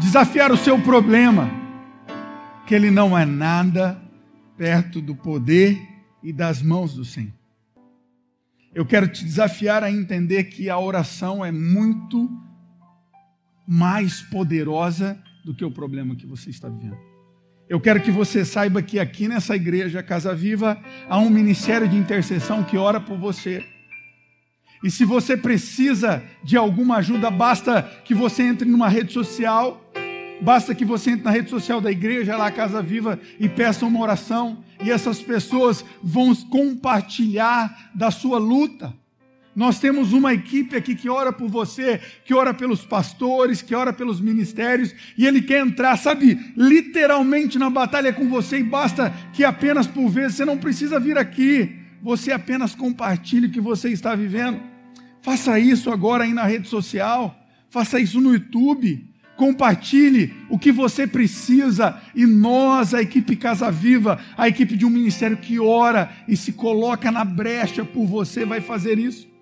desafiar 0.00 0.50
o 0.50 0.56
seu 0.56 0.76
problema, 0.80 1.48
que 2.66 2.74
ele 2.74 2.90
não 2.90 3.16
é 3.16 3.24
nada 3.24 4.02
perto 4.56 5.00
do 5.00 5.14
poder 5.14 5.80
e 6.22 6.32
das 6.32 6.60
mãos 6.60 6.94
do 6.94 7.04
Senhor. 7.04 7.32
Eu 8.74 8.84
quero 8.84 9.06
te 9.06 9.24
desafiar 9.24 9.84
a 9.84 9.90
entender 9.90 10.44
que 10.44 10.68
a 10.68 10.78
oração 10.78 11.44
é 11.44 11.52
muito 11.52 12.28
mais 13.66 14.20
poderosa 14.20 15.16
do 15.44 15.54
que 15.54 15.64
o 15.64 15.70
problema 15.70 16.16
que 16.16 16.26
você 16.26 16.50
está 16.50 16.68
vivendo. 16.68 17.15
Eu 17.68 17.80
quero 17.80 18.00
que 18.00 18.12
você 18.12 18.44
saiba 18.44 18.80
que 18.80 18.96
aqui 18.96 19.26
nessa 19.26 19.56
igreja, 19.56 20.00
Casa 20.00 20.32
Viva, 20.32 20.78
há 21.08 21.18
um 21.18 21.28
ministério 21.28 21.88
de 21.88 21.96
intercessão 21.96 22.62
que 22.62 22.76
ora 22.76 23.00
por 23.00 23.18
você. 23.18 23.64
E 24.84 24.90
se 24.90 25.04
você 25.04 25.36
precisa 25.36 26.22
de 26.44 26.56
alguma 26.56 26.98
ajuda, 26.98 27.28
basta 27.28 27.82
que 28.04 28.14
você 28.14 28.44
entre 28.44 28.68
numa 28.68 28.88
rede 28.88 29.12
social, 29.12 29.82
basta 30.40 30.76
que 30.76 30.84
você 30.84 31.10
entre 31.10 31.24
na 31.24 31.32
rede 31.32 31.50
social 31.50 31.80
da 31.80 31.90
igreja, 31.90 32.36
lá 32.36 32.52
Casa 32.52 32.80
Viva, 32.80 33.18
e 33.40 33.48
peça 33.48 33.84
uma 33.84 34.00
oração, 34.00 34.62
e 34.80 34.88
essas 34.88 35.20
pessoas 35.20 35.84
vão 36.00 36.32
compartilhar 36.36 37.90
da 37.92 38.12
sua 38.12 38.38
luta. 38.38 38.94
Nós 39.56 39.78
temos 39.78 40.12
uma 40.12 40.34
equipe 40.34 40.76
aqui 40.76 40.94
que 40.94 41.08
ora 41.08 41.32
por 41.32 41.48
você, 41.48 41.98
que 42.26 42.34
ora 42.34 42.52
pelos 42.52 42.84
pastores, 42.84 43.62
que 43.62 43.74
ora 43.74 43.90
pelos 43.90 44.20
ministérios, 44.20 44.94
e 45.16 45.26
ele 45.26 45.40
quer 45.40 45.66
entrar, 45.66 45.96
sabe, 45.96 46.38
literalmente 46.54 47.58
na 47.58 47.70
batalha 47.70 48.12
com 48.12 48.28
você, 48.28 48.58
e 48.58 48.62
basta 48.62 49.10
que 49.32 49.42
apenas 49.44 49.86
por 49.86 50.10
vezes 50.10 50.36
você 50.36 50.44
não 50.44 50.58
precisa 50.58 51.00
vir 51.00 51.16
aqui, 51.16 51.74
você 52.02 52.32
apenas 52.32 52.74
compartilhe 52.74 53.46
o 53.46 53.50
que 53.50 53.60
você 53.60 53.88
está 53.88 54.14
vivendo. 54.14 54.60
Faça 55.22 55.58
isso 55.58 55.90
agora 55.90 56.24
aí 56.24 56.34
na 56.34 56.44
rede 56.44 56.68
social, 56.68 57.34
faça 57.70 57.98
isso 57.98 58.20
no 58.20 58.34
YouTube. 58.34 59.08
Compartilhe 59.36 60.32
o 60.48 60.58
que 60.58 60.72
você 60.72 61.06
precisa 61.06 62.00
e 62.14 62.24
nós, 62.24 62.94
a 62.94 63.02
equipe 63.02 63.36
Casa 63.36 63.70
Viva, 63.70 64.18
a 64.36 64.48
equipe 64.48 64.76
de 64.76 64.86
um 64.86 64.90
ministério 64.90 65.36
que 65.36 65.58
ora 65.60 66.10
e 66.26 66.36
se 66.36 66.52
coloca 66.52 67.10
na 67.10 67.22
brecha 67.22 67.84
por 67.84 68.06
você, 68.06 68.46
vai 68.46 68.62
fazer 68.62 68.98
isso. 68.98 69.35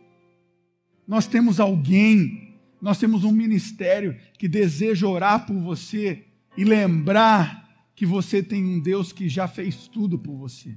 Nós 1.06 1.26
temos 1.26 1.60
alguém, 1.60 2.54
nós 2.80 2.98
temos 2.98 3.24
um 3.24 3.32
ministério 3.32 4.16
que 4.38 4.48
deseja 4.48 5.06
orar 5.06 5.46
por 5.46 5.56
você 5.56 6.24
e 6.56 6.64
lembrar 6.64 7.68
que 7.94 8.06
você 8.06 8.42
tem 8.42 8.64
um 8.64 8.80
Deus 8.80 9.12
que 9.12 9.28
já 9.28 9.46
fez 9.46 9.86
tudo 9.86 10.18
por 10.18 10.36
você. 10.36 10.76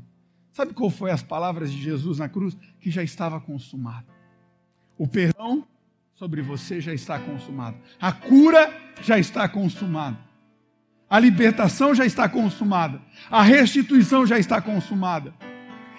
Sabe 0.52 0.74
qual 0.74 0.90
foi 0.90 1.12
as 1.12 1.24
palavras 1.24 1.72
de 1.72 1.82
Jesus 1.82 2.20
na 2.20 2.28
cruz? 2.28 2.58
Que 2.80 2.92
já 2.92 3.04
estava 3.04 3.40
consumado. 3.40 4.08
O 4.98 5.08
perdão 5.08 5.66
sobre 6.16 6.42
você 6.42 6.82
já 6.82 6.94
está 6.94 7.20
consumado. 7.20 7.78
A 8.00 8.12
cura 8.12 8.76
já 9.02 9.18
está 9.20 9.48
consumada. 9.48 10.18
A 11.10 11.20
libertação 11.20 11.96
já 11.96 12.06
está 12.06 12.28
consumada. 12.28 13.02
A 13.30 13.44
restituição 13.44 14.26
já 14.26 14.38
está 14.38 14.60
consumada. 14.60 15.34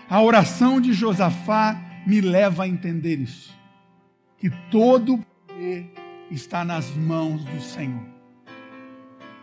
A 0.08 0.20
oração 0.20 0.80
de 0.80 0.92
Josafá 0.92 2.02
me 2.06 2.20
leva 2.20 2.64
a 2.64 2.68
entender 2.68 3.20
isso 3.20 3.57
que 4.38 4.50
todo 4.70 5.18
poder 5.46 5.90
está 6.30 6.64
nas 6.64 6.90
mãos 6.90 7.44
do 7.44 7.60
Senhor. 7.60 8.06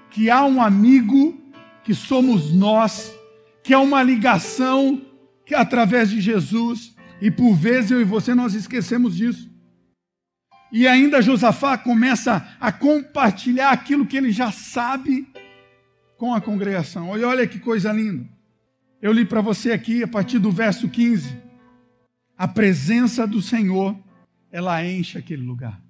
Que 0.10 0.29
há 0.29 0.45
um 0.45 0.62
amigo 0.62 1.38
que 1.84 1.93
somos 1.93 2.53
nós, 2.53 3.13
que 3.62 3.73
há 3.73 3.79
uma 3.79 4.01
ligação 4.01 5.01
que 5.45 5.53
através 5.53 6.10
de 6.10 6.19
Jesus, 6.19 6.95
e 7.21 7.29
por 7.29 7.53
vezes 7.53 7.91
eu 7.91 8.01
e 8.01 8.03
você 8.03 8.34
nós 8.34 8.53
esquecemos 8.53 9.15
disso. 9.15 9.53
E 10.71 10.88
ainda 10.88 11.21
Josafá 11.21 11.77
começa 11.77 12.45
a 12.60 12.71
compartilhar 12.71 13.69
aquilo 13.69 14.05
que 14.05 14.17
ele 14.17 14.31
já 14.31 14.51
sabe 14.51 15.27
com 16.17 16.34
a 16.34 16.41
congregação. 16.41 17.10
Olha, 17.10 17.27
olha 17.27 17.47
que 17.47 17.60
coisa 17.60 17.91
linda. 17.91 18.27
Eu 19.01 19.12
li 19.12 19.23
para 19.23 19.41
você 19.41 19.71
aqui 19.71 20.01
a 20.01 20.08
partir 20.08 20.39
do 20.39 20.51
verso 20.51 20.89
15. 20.89 21.38
A 22.38 22.47
presença 22.47 23.27
do 23.27 23.41
Senhor, 23.41 23.95
ela 24.51 24.86
enche 24.86 25.17
aquele 25.17 25.43
lugar. 25.43 25.81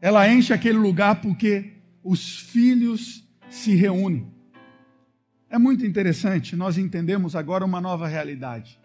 Ela 0.00 0.28
enche 0.30 0.52
aquele 0.52 0.78
lugar 0.78 1.20
porque 1.20 1.72
os 2.02 2.38
filhos 2.38 3.26
se 3.48 3.74
reúnem. 3.74 4.32
É 5.48 5.58
muito 5.58 5.86
interessante, 5.86 6.56
nós 6.56 6.76
entendemos 6.76 7.36
agora 7.36 7.64
uma 7.64 7.80
nova 7.80 8.08
realidade. 8.08 8.78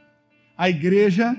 A 0.56 0.69
igreja 0.69 1.36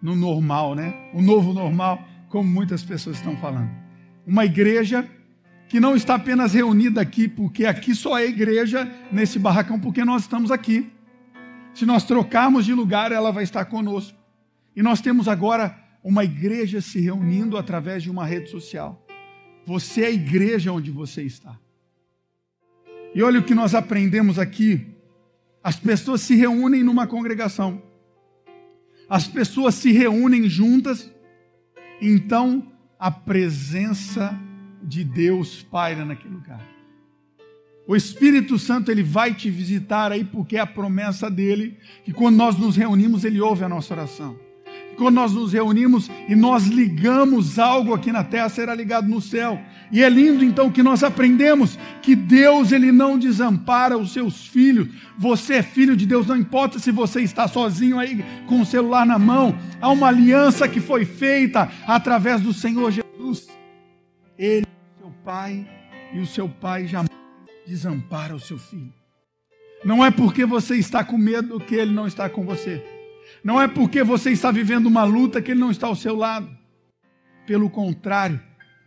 no 0.00 0.14
normal, 0.14 0.74
né? 0.74 0.94
O 1.12 1.20
novo 1.20 1.52
normal, 1.52 2.06
como 2.28 2.48
muitas 2.48 2.82
pessoas 2.82 3.16
estão 3.16 3.36
falando. 3.36 3.70
Uma 4.26 4.44
igreja 4.44 5.08
que 5.68 5.80
não 5.80 5.94
está 5.94 6.16
apenas 6.16 6.52
reunida 6.52 7.00
aqui, 7.00 7.28
porque 7.28 7.64
aqui 7.64 7.94
só 7.94 8.18
é 8.18 8.26
igreja 8.26 8.90
nesse 9.12 9.38
barracão, 9.38 9.78
porque 9.78 10.04
nós 10.04 10.22
estamos 10.22 10.50
aqui. 10.50 10.90
Se 11.72 11.86
nós 11.86 12.04
trocarmos 12.04 12.64
de 12.64 12.74
lugar, 12.74 13.12
ela 13.12 13.30
vai 13.30 13.44
estar 13.44 13.64
conosco. 13.64 14.18
E 14.74 14.82
nós 14.82 15.00
temos 15.00 15.28
agora 15.28 15.78
uma 16.02 16.24
igreja 16.24 16.80
se 16.80 17.00
reunindo 17.00 17.56
através 17.56 18.02
de 18.02 18.10
uma 18.10 18.24
rede 18.24 18.50
social. 18.50 19.06
Você 19.66 20.02
é 20.02 20.06
a 20.06 20.10
igreja 20.10 20.72
onde 20.72 20.90
você 20.90 21.22
está. 21.22 21.58
E 23.14 23.22
olha 23.22 23.40
o 23.40 23.44
que 23.44 23.54
nós 23.54 23.74
aprendemos 23.74 24.38
aqui. 24.38 24.86
As 25.62 25.76
pessoas 25.76 26.22
se 26.22 26.34
reúnem 26.34 26.82
numa 26.82 27.06
congregação. 27.06 27.82
As 29.08 29.26
pessoas 29.26 29.74
se 29.74 29.92
reúnem 29.92 30.48
juntas. 30.48 31.10
Então, 32.00 32.72
a 32.98 33.10
presença 33.10 34.38
de 34.82 35.04
Deus 35.04 35.62
paira 35.62 36.04
naquele 36.04 36.34
lugar. 36.34 36.66
O 37.86 37.96
Espírito 37.96 38.58
Santo 38.58 38.90
ele 38.90 39.02
vai 39.02 39.34
te 39.34 39.50
visitar 39.50 40.12
aí 40.12 40.24
porque 40.24 40.56
é 40.56 40.60
a 40.60 40.66
promessa 40.66 41.28
dele 41.28 41.76
que 42.04 42.12
quando 42.12 42.36
nós 42.36 42.56
nos 42.56 42.76
reunimos 42.76 43.24
ele 43.24 43.40
ouve 43.40 43.64
a 43.64 43.68
nossa 43.68 43.92
oração. 43.92 44.38
Quando 45.00 45.14
nós 45.14 45.32
nos 45.32 45.54
reunimos 45.54 46.10
e 46.28 46.36
nós 46.36 46.66
ligamos 46.66 47.58
algo 47.58 47.94
aqui 47.94 48.12
na 48.12 48.22
terra 48.22 48.50
será 48.50 48.74
ligado 48.74 49.08
no 49.08 49.18
céu. 49.18 49.58
E 49.90 50.04
é 50.04 50.10
lindo 50.10 50.44
então 50.44 50.70
que 50.70 50.82
nós 50.82 51.02
aprendemos 51.02 51.78
que 52.02 52.14
Deus 52.14 52.70
ele 52.70 52.92
não 52.92 53.18
desampara 53.18 53.96
os 53.96 54.12
seus 54.12 54.46
filhos. 54.46 54.88
Você 55.16 55.54
é 55.54 55.62
filho 55.62 55.96
de 55.96 56.04
Deus, 56.04 56.26
não 56.26 56.36
importa 56.36 56.78
se 56.78 56.90
você 56.90 57.22
está 57.22 57.48
sozinho 57.48 57.98
aí 57.98 58.22
com 58.46 58.60
o 58.60 58.66
celular 58.66 59.06
na 59.06 59.18
mão. 59.18 59.56
Há 59.80 59.88
uma 59.88 60.08
aliança 60.08 60.68
que 60.68 60.80
foi 60.80 61.06
feita 61.06 61.70
através 61.86 62.42
do 62.42 62.52
Senhor 62.52 62.92
Jesus. 62.92 63.48
Ele 64.38 64.66
pai 65.24 65.66
e 66.12 66.18
o 66.18 66.26
seu 66.26 66.46
pai 66.46 66.86
jamais 66.86 67.08
desampara 67.66 68.36
o 68.36 68.40
seu 68.40 68.58
filho. 68.58 68.92
Não 69.82 70.04
é 70.04 70.10
porque 70.10 70.44
você 70.44 70.76
está 70.76 71.02
com 71.02 71.16
medo 71.16 71.58
que 71.58 71.74
ele 71.74 71.90
não 71.90 72.06
está 72.06 72.28
com 72.28 72.44
você. 72.44 72.99
Não 73.42 73.60
é 73.60 73.66
porque 73.68 74.02
você 74.02 74.30
está 74.30 74.50
vivendo 74.50 74.86
uma 74.86 75.04
luta 75.04 75.40
que 75.40 75.50
ele 75.50 75.60
não 75.60 75.70
está 75.70 75.86
ao 75.86 75.96
seu 75.96 76.16
lado. 76.16 76.48
Pelo 77.46 77.70
contrário, 77.70 78.40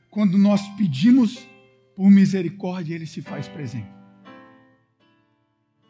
quando 0.10 0.38
nós 0.38 0.62
pedimos 0.78 1.48
por 1.96 2.10
misericórdia, 2.10 2.96
ele 2.96 3.06
se 3.06 3.22
faz 3.22 3.48
presente. 3.48 3.88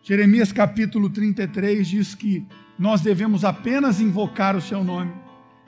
Jeremias 0.01 0.51
capítulo 0.51 1.09
33 1.09 1.87
diz 1.87 2.15
que 2.15 2.45
nós 2.77 3.01
devemos 3.01 3.45
apenas 3.45 4.01
invocar 4.01 4.55
o 4.55 4.61
seu 4.61 4.83
nome 4.83 5.13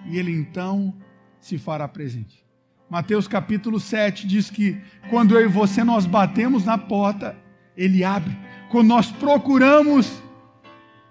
e 0.06 0.18
ele 0.18 0.32
então 0.32 0.94
se 1.40 1.58
fará 1.58 1.88
presente. 1.88 2.44
Mateus 2.90 3.28
capítulo 3.28 3.80
7 3.80 4.28
diz 4.28 4.50
que 4.50 4.80
quando 5.10 5.36
eu 5.36 5.46
e 5.46 5.48
você 5.48 5.84
nós 5.84 6.06
batemos 6.06 6.66
na 6.66 6.78
porta, 6.78 7.36
ele 7.76 8.04
abre. 8.04 8.36
Quando 8.70 8.88
nós 8.88 9.12
procuramos, 9.12 10.22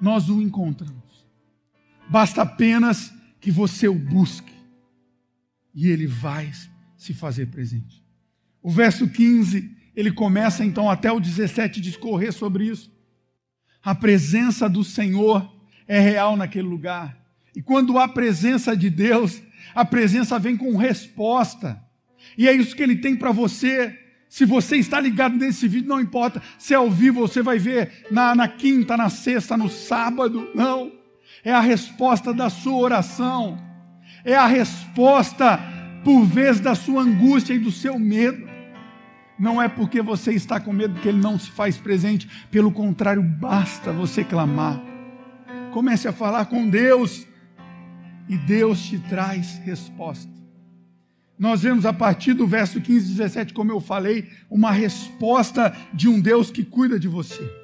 nós 0.01 0.29
o 0.29 0.41
encontramos. 0.41 1.04
Basta 2.09 2.43
apenas 2.43 3.13
que 3.41 3.51
você 3.51 3.89
o 3.89 3.95
busque 3.95 4.53
e 5.75 5.89
ele 5.89 6.07
vai 6.07 6.51
se 6.97 7.13
fazer 7.13 7.47
presente. 7.47 8.03
O 8.63 8.71
verso 8.71 9.09
15, 9.09 9.77
ele 9.95 10.13
começa 10.13 10.65
então 10.65 10.89
até 10.89 11.11
o 11.11 11.21
17 11.21 11.81
discorrer 11.81 12.33
sobre 12.33 12.67
isso. 12.67 12.93
A 13.83 13.95
presença 13.95 14.69
do 14.69 14.83
Senhor 14.83 15.53
é 15.87 16.01
real 16.01 16.37
naquele 16.37 16.67
lugar. 16.67 17.19
E 17.55 17.61
quando 17.61 17.99
há 17.99 18.09
presença 18.09 18.77
de 18.77 18.89
Deus, 18.89 19.43
a 19.75 19.85
presença 19.85 20.39
vem 20.39 20.57
com 20.57 20.77
resposta. 20.77 21.83
E 22.39 22.49
é 22.49 22.53
isso 22.53 22.75
que 22.75 22.83
ele 22.83 22.97
tem 22.97 23.15
para 23.15 23.31
você. 23.31 23.99
Se 24.29 24.45
você 24.45 24.77
está 24.77 24.99
ligado 24.99 25.37
nesse 25.37 25.69
vídeo, 25.69 25.89
não 25.89 26.01
importa 26.01 26.43
se 26.59 26.73
é 26.75 26.77
ao 26.77 26.91
vivo, 26.91 27.21
você 27.21 27.43
vai 27.43 27.59
ver 27.59 28.07
na, 28.11 28.35
na 28.35 28.49
quinta, 28.49 28.97
na 28.97 29.11
sexta, 29.11 29.57
no 29.57 29.69
sábado. 29.69 30.51
Não. 30.55 31.04
É 31.43 31.53
a 31.53 31.61
resposta 31.61 32.33
da 32.33 32.51
sua 32.51 32.77
oração. 32.77 33.59
É 34.25 34.35
a 34.35 34.47
resposta, 34.47 35.59
por 36.05 36.25
vez, 36.25 36.61
da 36.61 36.75
sua 36.75 37.03
angústia 37.03 37.55
e 37.55 37.59
do 37.59 37.71
seu 37.71 37.99
medo. 37.99 38.49
Não 39.39 39.61
é 39.61 39.69
porque 39.69 40.01
você 40.01 40.33
está 40.33 40.61
com 40.61 40.73
medo 40.73 41.01
que 41.01 41.09
ele 41.09 41.21
não 41.21 41.39
se 41.39 41.51
faz 41.51 41.77
presente. 41.77 42.29
Pelo 42.51 42.71
contrário, 42.71 43.23
basta 43.23 43.93
você 43.93 44.23
clamar. 44.23 44.81
Comece 45.73 46.07
a 46.07 46.13
falar 46.13 46.47
com 46.47 46.69
Deus 46.69 47.27
e 48.29 48.37
Deus 48.37 48.81
te 48.83 48.99
traz 48.99 49.59
resposta. 49.65 50.33
Nós 51.39 51.63
vemos 51.63 51.85
a 51.85 51.93
partir 51.93 52.33
do 52.33 52.47
verso 52.47 52.81
15 52.81 53.07
e 53.07 53.17
17, 53.17 53.53
como 53.53 53.73
eu 53.73 53.81
falei, 53.81 54.31
uma 54.49 54.71
resposta 54.71 55.77
de 55.93 56.09
um 56.09 56.21
Deus 56.21 56.51
que 56.51 56.65
cuida 56.65 56.99
de 56.99 57.09
você. 57.09 57.64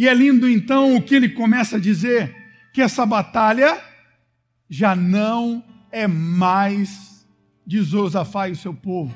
E 0.00 0.08
é 0.08 0.14
lindo 0.14 0.48
então 0.48 0.96
o 0.96 1.02
que 1.02 1.14
ele 1.14 1.28
começa 1.28 1.76
a 1.76 1.78
dizer: 1.78 2.34
que 2.72 2.80
essa 2.80 3.04
batalha 3.04 3.78
já 4.66 4.96
não 4.96 5.62
é 5.92 6.06
mais 6.06 7.28
de 7.66 7.82
Josafá 7.82 8.48
e 8.48 8.52
o 8.52 8.56
seu 8.56 8.72
povo, 8.72 9.14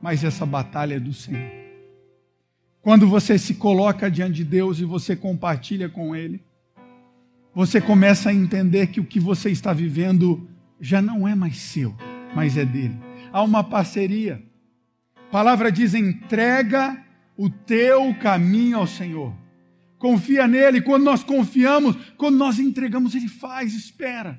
mas 0.00 0.24
essa 0.24 0.46
batalha 0.46 0.94
é 0.94 0.98
do 0.98 1.12
Senhor. 1.12 1.52
Quando 2.80 3.06
você 3.06 3.38
se 3.38 3.56
coloca 3.56 4.10
diante 4.10 4.36
de 4.36 4.44
Deus 4.44 4.78
e 4.78 4.86
você 4.86 5.14
compartilha 5.14 5.90
com 5.90 6.16
Ele, 6.16 6.42
você 7.54 7.78
começa 7.78 8.30
a 8.30 8.34
entender 8.34 8.86
que 8.86 9.00
o 9.00 9.04
que 9.04 9.20
você 9.20 9.50
está 9.50 9.74
vivendo 9.74 10.48
já 10.80 11.02
não 11.02 11.28
é 11.28 11.34
mais 11.34 11.58
seu, 11.58 11.94
mas 12.34 12.56
é 12.56 12.64
dele. 12.64 12.96
Há 13.30 13.42
uma 13.42 13.62
parceria. 13.62 14.42
A 15.14 15.30
palavra 15.30 15.70
diz: 15.70 15.92
entrega 15.92 17.04
o 17.36 17.50
teu 17.50 18.14
caminho 18.14 18.78
ao 18.78 18.86
Senhor. 18.86 19.41
Confia 20.02 20.48
nele. 20.48 20.80
Quando 20.80 21.04
nós 21.04 21.22
confiamos, 21.22 21.94
quando 22.16 22.36
nós 22.36 22.58
entregamos, 22.58 23.14
ele 23.14 23.28
faz, 23.28 23.72
espera. 23.72 24.36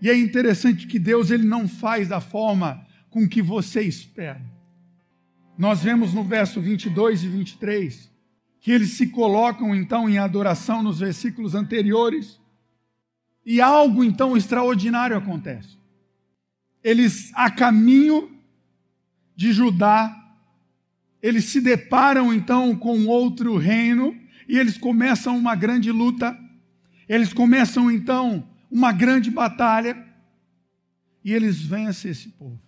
E 0.00 0.08
é 0.08 0.16
interessante 0.16 0.86
que 0.86 0.96
Deus 0.96 1.32
ele 1.32 1.44
não 1.44 1.66
faz 1.66 2.06
da 2.06 2.20
forma 2.20 2.86
com 3.10 3.28
que 3.28 3.42
você 3.42 3.82
espera. 3.82 4.40
Nós 5.58 5.82
vemos 5.82 6.14
no 6.14 6.22
verso 6.22 6.60
22 6.60 7.24
e 7.24 7.28
23 7.28 8.10
que 8.60 8.70
eles 8.70 8.90
se 8.90 9.08
colocam 9.08 9.74
então 9.74 10.08
em 10.08 10.18
adoração 10.18 10.84
nos 10.84 11.00
versículos 11.00 11.54
anteriores, 11.56 12.38
e 13.44 13.60
algo 13.60 14.04
então 14.04 14.36
extraordinário 14.36 15.16
acontece. 15.16 15.78
Eles, 16.84 17.32
a 17.34 17.50
caminho 17.50 18.30
de 19.34 19.52
Judá, 19.52 20.14
eles 21.20 21.46
se 21.46 21.60
deparam 21.60 22.32
então 22.32 22.76
com 22.76 23.06
outro 23.06 23.56
reino 23.56 24.19
e 24.50 24.58
eles 24.58 24.76
começam 24.76 25.38
uma 25.38 25.54
grande 25.54 25.92
luta, 25.92 26.36
eles 27.08 27.32
começam 27.32 27.88
então 27.88 28.50
uma 28.68 28.90
grande 28.90 29.30
batalha 29.30 30.04
e 31.24 31.32
eles 31.32 31.62
vencem 31.62 32.10
esse 32.10 32.30
povo. 32.30 32.60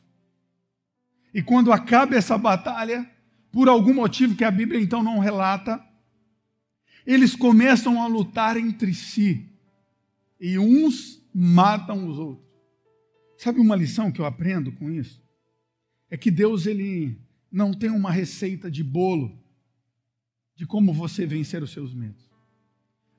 E 1.34 1.42
quando 1.42 1.72
acaba 1.72 2.14
essa 2.14 2.38
batalha, 2.38 3.10
por 3.50 3.68
algum 3.68 3.92
motivo 3.92 4.36
que 4.36 4.44
a 4.44 4.50
Bíblia 4.50 4.80
então 4.80 5.02
não 5.02 5.18
relata, 5.18 5.84
eles 7.04 7.34
começam 7.34 8.00
a 8.00 8.06
lutar 8.06 8.56
entre 8.56 8.94
si 8.94 9.50
e 10.40 10.56
uns 10.60 11.20
matam 11.34 12.06
os 12.06 12.16
outros. 12.16 12.46
Sabe 13.38 13.58
uma 13.58 13.74
lição 13.74 14.12
que 14.12 14.20
eu 14.20 14.24
aprendo 14.24 14.70
com 14.70 14.88
isso? 14.88 15.20
É 16.08 16.16
que 16.16 16.30
Deus 16.30 16.64
ele 16.64 17.20
não 17.50 17.74
tem 17.74 17.90
uma 17.90 18.12
receita 18.12 18.70
de 18.70 18.84
bolo 18.84 19.41
de 20.54 20.66
como 20.66 20.92
você 20.92 21.26
vencer 21.26 21.62
os 21.62 21.72
seus 21.72 21.94
medos. 21.94 22.30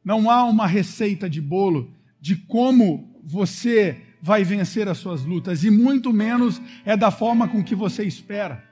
Não 0.03 0.29
há 0.29 0.43
uma 0.43 0.67
receita 0.67 1.29
de 1.29 1.41
bolo 1.41 1.93
de 2.19 2.35
como 2.35 3.19
você 3.23 4.01
vai 4.21 4.43
vencer 4.43 4.87
as 4.87 4.97
suas 4.97 5.23
lutas, 5.23 5.65
e 5.65 5.69
muito 5.69 6.13
menos 6.13 6.61
é 6.85 6.95
da 6.95 7.11
forma 7.11 7.47
com 7.47 7.61
que 7.61 7.75
você 7.75 8.03
espera. 8.05 8.63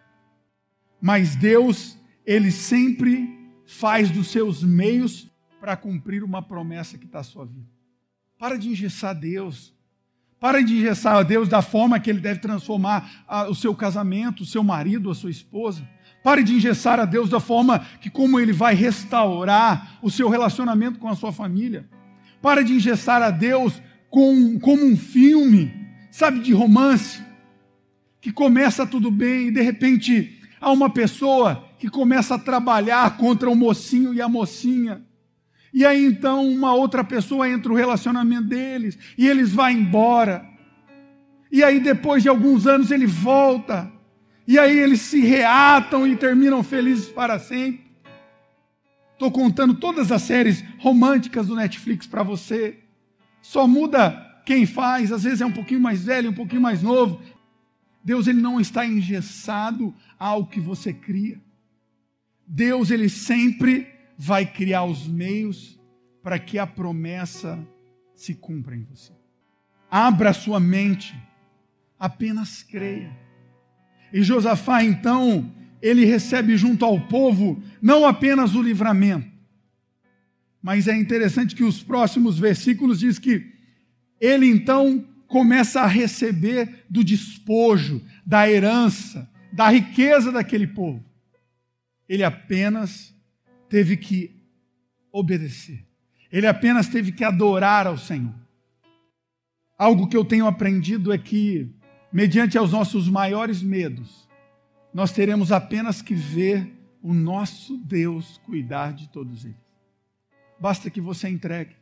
Mas 1.02 1.36
Deus, 1.36 1.98
Ele 2.26 2.52
sempre 2.52 3.38
faz 3.66 4.10
dos 4.10 4.28
seus 4.28 4.64
meios 4.64 5.30
para 5.60 5.76
cumprir 5.76 6.24
uma 6.24 6.42
promessa 6.42 6.98
que 6.98 7.06
está 7.06 7.20
à 7.20 7.24
sua 7.24 7.46
vida. 7.46 7.68
Para 8.38 8.58
de 8.58 8.70
engessar 8.70 9.14
Deus. 9.14 9.74
Para 10.40 10.62
de 10.64 10.74
engessar 10.74 11.24
Deus 11.24 11.48
da 11.50 11.62
forma 11.62 12.00
que 12.00 12.10
Ele 12.10 12.20
deve 12.20 12.40
transformar 12.40 13.24
a, 13.28 13.50
o 13.50 13.54
seu 13.54 13.76
casamento, 13.76 14.44
o 14.44 14.46
seu 14.46 14.64
marido, 14.64 15.12
a 15.12 15.16
sua 15.16 15.30
esposa. 15.30 15.88
Pare 16.24 16.44
de 16.44 16.54
engessar 16.54 17.00
a 17.00 17.06
Deus 17.06 17.30
da 17.30 17.40
forma 17.40 17.80
que 18.00 18.10
como 18.10 18.40
Ele 18.40 18.54
vai 18.54 18.76
restaurar 18.76 19.98
o 20.02 20.12
seu 20.12 20.30
relacionamento 20.30 21.00
com 21.00 21.10
a 21.10 21.16
sua 21.16 21.32
família. 21.32 21.86
Pare 22.42 22.64
de 22.64 22.74
engessar 22.74 23.22
a 23.22 23.32
Deus 23.32 23.82
com, 24.10 24.60
como 24.60 24.86
um 24.86 24.96
filme, 24.96 25.74
sabe, 26.12 26.40
de 26.40 26.54
romance, 26.54 27.22
que 28.20 28.32
começa 28.32 28.86
tudo 28.86 29.10
bem 29.10 29.48
e 29.48 29.52
de 29.52 29.62
repente 29.62 30.40
há 30.60 30.72
uma 30.72 30.90
pessoa 30.90 31.68
que 31.80 31.90
começa 31.90 32.36
a 32.36 32.40
trabalhar 32.40 33.18
contra 33.18 33.50
o 33.50 33.56
mocinho 33.56 34.14
e 34.14 34.22
a 34.22 34.30
mocinha. 34.30 35.02
E 35.74 35.86
aí 35.86 36.06
então 36.06 36.48
uma 36.48 36.74
outra 36.74 37.04
pessoa 37.04 37.50
entra 37.50 37.70
no 37.70 37.78
relacionamento 37.78 38.48
deles 38.48 38.98
e 39.18 39.28
eles 39.28 39.52
vão 39.52 39.70
embora. 39.70 40.46
E 41.52 41.64
aí 41.64 41.80
depois 41.80 42.22
de 42.22 42.30
alguns 42.30 42.68
anos 42.68 42.92
ele 42.92 43.08
volta. 43.08 43.92
E 44.48 44.58
aí 44.58 44.78
eles 44.78 45.02
se 45.02 45.22
reatam 45.22 46.08
e 46.08 46.16
terminam 46.16 46.64
felizes 46.64 47.10
para 47.10 47.40
sempre. 47.40 47.92
Estou 49.14 49.32
contando 49.32 49.76
todas 49.76 50.12
as 50.12 50.24
séries 50.24 50.64
românticas 50.80 51.48
do 51.48 51.56
Netflix 51.56 52.08
para 52.08 52.24
você. 52.24 52.80
Só 53.42 53.68
muda 53.68 54.42
quem 54.46 54.66
faz, 54.66 55.12
às 55.12 55.24
vezes 55.24 55.42
é 55.42 55.46
um 55.46 55.52
pouquinho 55.52 55.80
mais 55.80 56.04
velho, 56.04 56.32
um 56.32 56.34
pouquinho 56.34 56.62
mais 56.62 56.82
novo. 56.82 57.22
Deus 58.04 58.28
ele 58.28 58.42
não 58.42 58.60
está 58.60 58.86
engessado 58.86 59.94
ao 60.18 60.48
que 60.48 60.60
você 60.60 60.92
cria. 60.92 61.40
Deus 62.48 62.90
ele 62.90 63.10
sempre 63.10 63.88
vai 64.18 64.46
criar 64.46 64.86
os 64.86 65.08
meios 65.08 65.80
para 66.24 66.40
que 66.40 66.58
a 66.58 66.66
promessa 66.66 67.60
se 68.16 68.34
cumpra 68.34 68.76
em 68.76 68.84
você. 68.84 69.14
Abra 69.90 70.34
sua 70.34 70.60
mente, 70.60 71.16
apenas 72.00 72.64
creia. 72.64 73.21
E 74.14 74.24
Josafá, 74.24 74.84
então, 74.84 75.52
ele 75.82 76.06
recebe 76.06 76.58
junto 76.58 76.86
ao 76.86 77.00
povo 77.00 77.62
não 77.82 78.06
apenas 78.06 78.56
o 78.56 78.62
livramento, 78.62 79.30
mas 80.62 80.88
é 80.88 80.96
interessante 80.96 81.56
que 81.56 81.64
os 81.64 81.82
próximos 81.82 82.38
versículos 82.38 83.00
diz 83.00 83.18
que 83.18 83.52
ele 84.20 84.46
então 84.46 85.04
começa 85.28 85.82
a 85.82 85.88
receber 85.88 86.86
do 86.90 87.04
despojo, 87.04 88.06
da 88.26 88.50
herança, 88.50 89.28
da 89.52 89.70
riqueza 89.70 90.32
daquele 90.32 90.68
povo. 90.68 91.04
Ele 92.08 92.24
apenas 92.24 93.16
teve 93.70 93.98
que 93.98 94.36
obedecer. 95.12 95.84
Ele 96.32 96.46
apenas 96.46 96.88
teve 96.88 97.12
que 97.12 97.24
adorar 97.24 97.88
ao 97.88 97.98
Senhor. 97.98 98.36
Algo 99.78 100.08
que 100.08 100.16
eu 100.16 100.24
tenho 100.24 100.46
aprendido 100.46 101.12
é 101.12 101.18
que, 101.18 101.74
mediante 102.12 102.58
aos 102.58 102.72
nossos 102.72 103.10
maiores 103.10 103.62
medos, 103.62 104.28
nós 104.94 105.12
teremos 105.12 105.52
apenas 105.52 106.02
que 106.02 106.14
ver 106.14 106.78
o 107.02 107.14
nosso 107.14 107.78
Deus 107.78 108.40
cuidar 108.46 108.94
de 108.94 109.08
todos 109.10 109.46
eles. 109.46 109.58
Basta 110.60 110.90
que 110.90 111.02
você 111.02 111.30
entregue. 111.30 111.76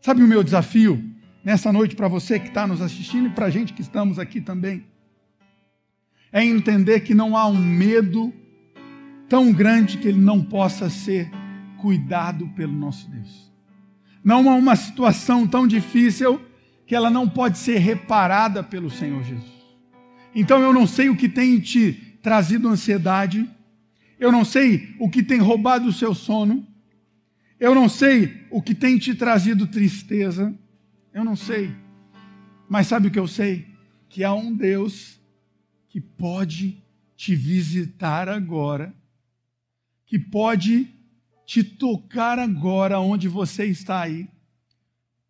Sabe 0.00 0.22
o 0.22 0.28
meu 0.28 0.44
desafio 0.44 1.02
nessa 1.44 1.72
noite 1.72 1.96
para 1.96 2.08
você 2.08 2.38
que 2.38 2.48
está 2.48 2.66
nos 2.66 2.80
assistindo 2.80 3.26
e 3.28 3.30
para 3.30 3.46
a 3.46 3.50
gente 3.50 3.72
que 3.72 3.82
estamos 3.82 4.18
aqui 4.18 4.40
também? 4.40 4.84
É 6.30 6.44
entender 6.44 7.00
que 7.00 7.14
não 7.14 7.36
há 7.36 7.46
um 7.46 7.58
medo 7.58 8.32
tão 9.28 9.52
grande 9.52 9.98
que 9.98 10.08
ele 10.08 10.20
não 10.20 10.42
possa 10.42 10.88
ser 10.88 11.30
cuidado 11.80 12.46
pelo 12.48 12.72
nosso 12.72 13.10
Deus. 13.10 13.50
Não 14.22 14.48
há 14.48 14.54
uma 14.54 14.76
situação 14.76 15.46
tão 15.46 15.66
difícil 15.66 16.40
que 16.86 16.94
ela 16.94 17.10
não 17.10 17.28
pode 17.28 17.58
ser 17.58 17.78
reparada 17.78 18.62
pelo 18.62 18.90
Senhor 18.90 19.22
Jesus. 19.24 19.61
Então 20.34 20.60
eu 20.60 20.72
não 20.72 20.86
sei 20.86 21.08
o 21.08 21.16
que 21.16 21.28
tem 21.28 21.60
te 21.60 21.92
trazido 22.22 22.68
ansiedade, 22.68 23.48
eu 24.18 24.30
não 24.30 24.44
sei 24.44 24.94
o 24.98 25.10
que 25.10 25.22
tem 25.22 25.38
roubado 25.38 25.88
o 25.88 25.92
seu 25.92 26.14
sono, 26.14 26.66
eu 27.58 27.74
não 27.74 27.88
sei 27.88 28.46
o 28.50 28.62
que 28.62 28.74
tem 28.74 28.98
te 28.98 29.14
trazido 29.14 29.66
tristeza, 29.66 30.54
eu 31.12 31.24
não 31.24 31.36
sei. 31.36 31.70
Mas 32.68 32.86
sabe 32.86 33.08
o 33.08 33.10
que 33.10 33.18
eu 33.18 33.28
sei? 33.28 33.66
Que 34.08 34.24
há 34.24 34.32
um 34.32 34.54
Deus 34.54 35.20
que 35.88 36.00
pode 36.00 36.82
te 37.16 37.34
visitar 37.34 38.28
agora 38.28 38.94
que 40.12 40.18
pode 40.18 40.94
te 41.46 41.64
tocar 41.64 42.38
agora 42.38 43.00
onde 43.00 43.28
você 43.28 43.64
está 43.64 44.02
aí 44.02 44.28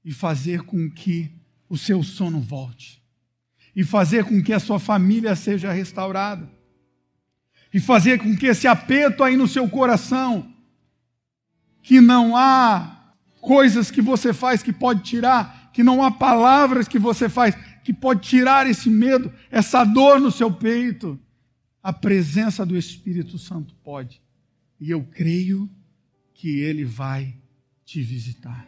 e 0.05 0.13
fazer 0.13 0.63
com 0.63 0.91
que 0.91 1.31
o 1.69 1.79
seu 1.79 2.03
sono 2.03 2.41
volte, 2.41 3.01
e 3.75 3.85
fazer 3.85 4.25
com 4.25 4.43
que 4.43 4.53
a 4.53 4.61
sua 4.61 4.79
família 4.79 5.35
seja 5.35 5.73
restaurada, 5.73 6.49
e 7.73 7.81
fazer 7.81 8.19
com 8.19 8.37
que 8.37 8.47
esse 8.47 8.67
aperto 8.67 9.25
aí 9.25 9.37
no 9.37 9.49
seu 9.49 9.69
coração, 9.69 10.53
que 11.83 12.01
não 12.01 12.37
há 12.37 13.15
coisas 13.41 13.91
que 13.91 14.03
você 14.03 14.33
faz 14.33 14.63
que 14.63 14.73
pode 14.73 15.03
tirar, 15.03 15.71
que 15.73 15.83
não 15.83 16.03
há 16.03 16.11
palavras 16.11 16.87
que 16.87 16.99
você 16.99 17.29
faz 17.29 17.57
que 17.83 17.93
pode 17.93 18.29
tirar 18.29 18.67
esse 18.67 18.89
medo, 18.89 19.33
essa 19.51 19.85
dor 19.85 20.21
no 20.21 20.31
seu 20.31 20.53
peito, 20.53 21.19
a 21.83 21.93
presença 21.93 22.65
do 22.65 22.77
Espírito 22.77 23.39
Santo 23.39 23.75
pode. 23.83 24.23
E 24.81 24.91
eu 24.91 25.03
creio 25.03 25.69
que 26.35 26.61
Ele 26.61 26.85
vai 26.85 27.35
te 27.85 28.01
visitar. 28.01 28.67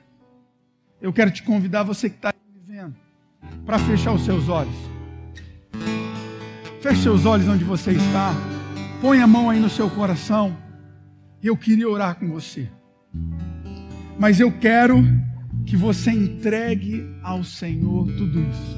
Eu 1.00 1.12
quero 1.12 1.30
te 1.30 1.42
convidar, 1.42 1.82
você 1.82 2.10
que 2.10 2.16
está 2.16 2.34
me 2.52 2.60
vendo, 2.60 2.96
para 3.64 3.78
fechar 3.78 4.12
os 4.12 4.24
seus 4.24 4.48
olhos. 4.48 4.93
Feche 6.84 7.00
seus 7.00 7.24
olhos 7.24 7.48
onde 7.48 7.64
você 7.64 7.92
está. 7.92 8.34
Põe 9.00 9.18
a 9.22 9.26
mão 9.26 9.48
aí 9.48 9.58
no 9.58 9.70
seu 9.70 9.88
coração. 9.88 10.54
Eu 11.42 11.56
queria 11.56 11.88
orar 11.88 12.14
com 12.16 12.28
você. 12.28 12.68
Mas 14.18 14.38
eu 14.38 14.52
quero 14.52 15.02
que 15.64 15.78
você 15.78 16.10
entregue 16.10 17.10
ao 17.22 17.42
Senhor 17.42 18.06
tudo 18.08 18.38
isso. 18.38 18.76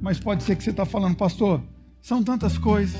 Mas 0.00 0.18
pode 0.18 0.42
ser 0.44 0.56
que 0.56 0.64
você 0.64 0.70
está 0.70 0.86
falando, 0.86 1.14
pastor, 1.14 1.62
são 2.00 2.22
tantas 2.22 2.56
coisas, 2.56 2.98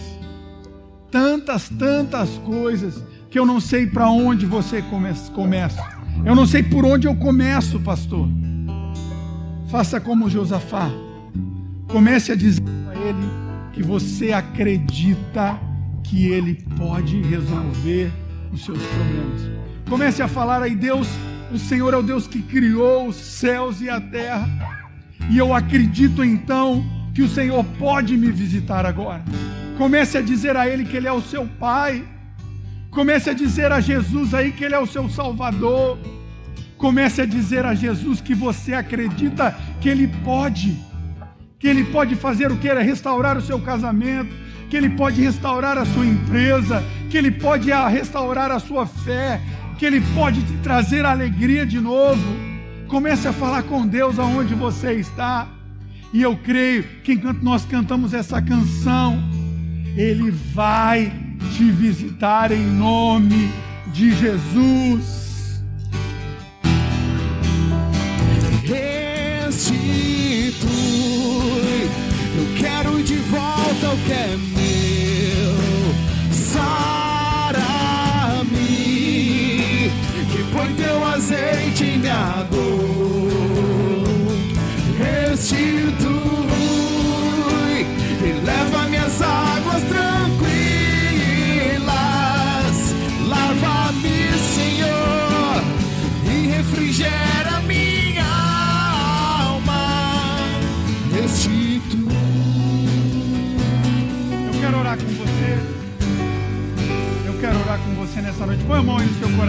tantas, 1.11 1.71
tantas 1.71 2.29
coisas 2.45 3.03
que 3.31 3.39
eu 3.39 3.47
não 3.47 3.59
sei 3.59 3.87
para 3.87 4.11
onde 4.11 4.45
você 4.45 4.85
começa. 5.33 5.83
Eu 6.27 6.35
não 6.35 6.45
sei 6.45 6.63
por 6.63 6.85
onde 6.85 7.07
eu 7.07 7.17
começo, 7.17 7.81
pastor. 7.81 8.29
Faça 9.71 9.99
como 9.99 10.29
Josafá. 10.29 10.91
Comece 11.89 12.33
a 12.33 12.37
dizer 12.37 12.63
a 12.87 12.95
ele 12.97 13.50
que 13.81 13.87
você 13.87 14.31
acredita 14.31 15.59
que 16.05 16.27
ele 16.27 16.63
pode 16.77 17.23
resolver 17.23 18.13
os 18.53 18.63
seus 18.63 18.79
problemas. 18.79 19.41
Comece 19.89 20.23
a 20.23 20.29
falar 20.29 20.63
aí, 20.63 20.77
Deus, 20.77 21.09
o 21.51 21.57
Senhor 21.59 21.95
é 21.95 21.97
o 21.97 22.03
Deus 22.03 22.27
que 22.27 22.43
criou 22.43 23.09
os 23.09 23.17
céus 23.17 23.81
e 23.81 23.89
a 23.89 23.99
terra. 23.99 24.47
E 25.31 25.39
eu 25.39 25.55
acredito 25.55 26.23
então 26.23 26.85
que 27.15 27.23
o 27.23 27.29
Senhor 27.29 27.65
pode 27.79 28.19
me 28.19 28.31
visitar 28.31 28.85
agora. 28.85 29.25
Comece 29.79 30.19
a 30.19 30.21
dizer 30.21 30.59
a 30.59 30.69
Ele 30.69 30.85
que 30.85 30.99
Ele 30.99 31.09
é 31.09 31.13
o 31.13 31.23
seu 31.23 31.47
Pai 31.47 32.05
Comece 32.91 33.31
a 33.31 33.33
dizer 33.33 33.71
a 33.71 33.81
Jesus 33.81 34.35
aí 34.35 34.51
que 34.51 34.63
Ele 34.63 34.75
é 34.75 34.79
o 34.79 34.87
seu 34.87 35.09
Salvador. 35.09 35.97
Comece 36.77 37.23
a 37.23 37.25
dizer 37.25 37.65
a 37.65 37.73
Jesus 37.73 38.21
que 38.21 38.35
você 38.35 38.75
acredita 38.75 39.57
que 39.81 39.89
Ele 39.89 40.07
pode, 40.23 40.77
que 41.61 41.69
Ele 41.69 41.85
pode 41.85 42.17
fazer 42.17 42.51
o 42.51 42.57
que 42.57 42.67
era 42.67 42.83
restaurar 42.83 43.37
o 43.37 43.43
seu 43.43 43.61
casamento, 43.61 44.35
que 44.71 44.77
Ele 44.77 44.89
pode 44.89 45.21
restaurar 45.21 45.77
a 45.77 45.85
sua 45.85 46.07
empresa, 46.07 46.83
que 47.11 47.19
Ele 47.19 47.31
pode 47.31 47.71
restaurar 47.71 48.51
a 48.51 48.59
sua 48.59 48.87
fé, 48.87 49.39
que 49.79 49.85
Ele 49.85 50.01
pode 50.15 50.43
te 50.43 50.55
trazer 50.63 51.05
alegria 51.05 51.67
de 51.67 51.79
novo. 51.79 52.23
Comece 52.89 53.29
a 53.29 53.33
falar 53.33 53.65
com 53.65 53.87
Deus 53.87 54.19
aonde 54.19 54.55
você 54.55 54.95
está. 54.95 55.49
E 56.15 56.23
eu 56.23 56.35
creio 56.35 56.83
que 57.05 57.13
enquanto 57.13 57.43
nós 57.43 57.65
cantamos 57.67 58.15
essa 58.15 58.41
canção, 58.41 59.23
Ele 59.95 60.31
vai 60.31 61.13
te 61.57 61.71
visitar 61.71 62.51
em 62.53 62.65
nome 62.65 63.51
de 63.93 64.13
Jesus. 64.13 65.20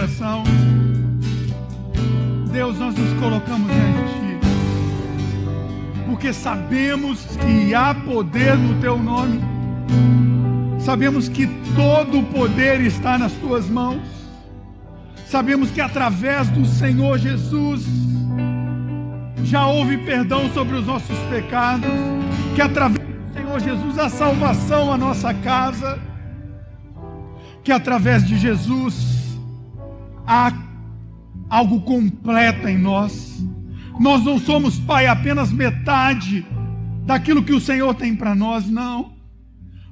Coração. 0.02 0.42
Deus, 2.50 2.78
nós 2.78 2.94
nos 2.94 3.20
colocamos 3.20 3.68
de 3.68 3.74
Ti, 3.74 4.38
porque 6.06 6.32
sabemos 6.32 7.24
que 7.36 7.74
há 7.74 7.94
poder 7.94 8.56
no 8.56 8.80
Teu 8.80 8.98
nome, 8.98 9.40
sabemos 10.80 11.28
que 11.28 11.46
todo 11.74 12.18
o 12.18 12.24
poder 12.24 12.80
está 12.80 13.16
nas 13.16 13.32
Tuas 13.32 13.68
mãos, 13.70 14.02
sabemos 15.26 15.70
que 15.70 15.80
através 15.80 16.48
do 16.48 16.66
Senhor 16.66 17.18
Jesus 17.18 17.86
já 19.44 19.66
houve 19.66 19.98
perdão 19.98 20.50
sobre 20.52 20.76
os 20.76 20.86
nossos 20.86 21.18
pecados, 21.30 21.90
que 22.54 22.60
através 22.60 23.06
do 23.06 23.32
Senhor 23.34 23.60
Jesus 23.60 23.98
há 23.98 24.08
salvação 24.08 24.92
à 24.92 24.98
nossa 24.98 25.32
casa, 25.32 25.98
que 27.62 27.72
através 27.72 28.26
de 28.26 28.36
Jesus 28.36 29.38
há 30.26 30.52
algo 31.48 31.82
completo 31.82 32.68
em 32.68 32.78
nós. 32.78 33.42
Nós 34.00 34.24
não 34.24 34.38
somos, 34.38 34.78
Pai, 34.78 35.06
apenas 35.06 35.52
metade 35.52 36.46
daquilo 37.04 37.42
que 37.42 37.52
o 37.52 37.60
Senhor 37.60 37.94
tem 37.94 38.14
para 38.14 38.34
nós, 38.34 38.68
não. 38.68 39.12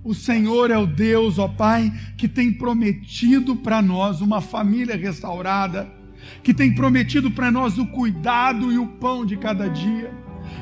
O 0.03 0.14
Senhor 0.14 0.71
é 0.71 0.79
o 0.79 0.87
Deus, 0.87 1.39
ó 1.39 1.47
Pai, 1.47 1.93
que 2.16 2.27
tem 2.27 2.51
prometido 2.53 3.55
para 3.55 3.83
nós 3.83 4.23
uma 4.23 4.41
família 4.41 4.97
restaurada, 4.97 5.87
que 6.43 6.55
tem 6.55 6.75
prometido 6.75 7.31
para 7.31 7.51
nós 7.51 7.77
o 7.79 7.87
cuidado 7.87 8.73
e 8.73 8.79
o 8.79 8.87
pão 8.87 9.27
de 9.27 9.37
cada 9.37 9.68
dia, 9.68 10.11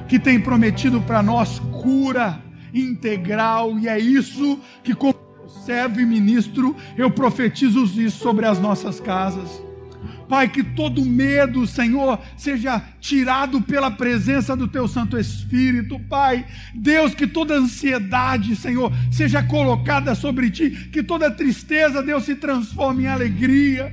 que 0.08 0.18
tem 0.18 0.40
prometido 0.40 1.00
para 1.00 1.22
nós 1.22 1.60
cura 1.80 2.42
integral, 2.74 3.78
e 3.78 3.88
é 3.88 3.98
isso 3.98 4.58
que, 4.82 4.94
como 4.94 5.17
servo 5.68 6.00
e 6.00 6.06
ministro, 6.06 6.74
eu 6.96 7.10
profetizo 7.10 7.84
isso 7.84 8.20
sobre 8.20 8.46
as 8.46 8.58
nossas 8.58 8.98
casas. 8.98 9.62
Pai, 10.26 10.48
que 10.48 10.62
todo 10.62 11.04
medo, 11.04 11.66
Senhor, 11.66 12.18
seja 12.38 12.82
tirado 12.98 13.60
pela 13.60 13.90
presença 13.90 14.56
do 14.56 14.66
Teu 14.66 14.88
Santo 14.88 15.18
Espírito, 15.18 16.00
Pai. 16.08 16.46
Deus, 16.74 17.14
que 17.14 17.26
toda 17.26 17.58
ansiedade, 17.58 18.56
Senhor, 18.56 18.90
seja 19.10 19.42
colocada 19.42 20.14
sobre 20.14 20.50
Ti, 20.50 20.70
que 20.90 21.02
toda 21.02 21.30
tristeza, 21.30 22.02
Deus, 22.02 22.24
se 22.24 22.34
transforme 22.34 23.02
em 23.02 23.08
alegria. 23.08 23.92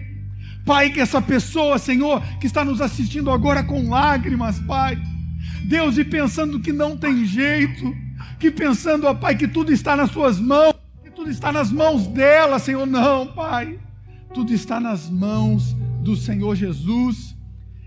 Pai, 0.65 0.91
que 0.91 1.01
essa 1.01 1.21
pessoa, 1.21 1.77
Senhor, 1.77 2.21
que 2.39 2.47
está 2.47 2.63
nos 2.63 2.79
assistindo 2.79 3.29
agora 3.29 3.63
com 3.63 3.89
lágrimas, 3.89 4.59
Pai. 4.59 4.97
Deus, 5.65 5.97
e 5.97 6.05
pensando 6.05 6.61
que 6.61 6.71
não 6.71 6.95
tem 6.95 7.25
jeito, 7.25 7.93
que 8.39 8.49
pensando, 8.49 9.07
ó 9.07 9.13
Pai, 9.13 9.35
que 9.35 9.47
tudo 9.47 9.73
está 9.73 9.95
nas 9.95 10.11
Suas 10.11 10.39
mãos, 10.39 10.84
tudo 11.15 11.29
está 11.31 11.51
nas 11.51 11.71
mãos 11.71 12.05
dela, 12.07 12.59
Senhor, 12.59 12.85
não, 12.85 13.27
Pai. 13.27 13.79
Tudo 14.33 14.53
está 14.53 14.79
nas 14.79 15.09
mãos 15.09 15.73
do 16.01 16.15
Senhor 16.15 16.55
Jesus. 16.55 17.33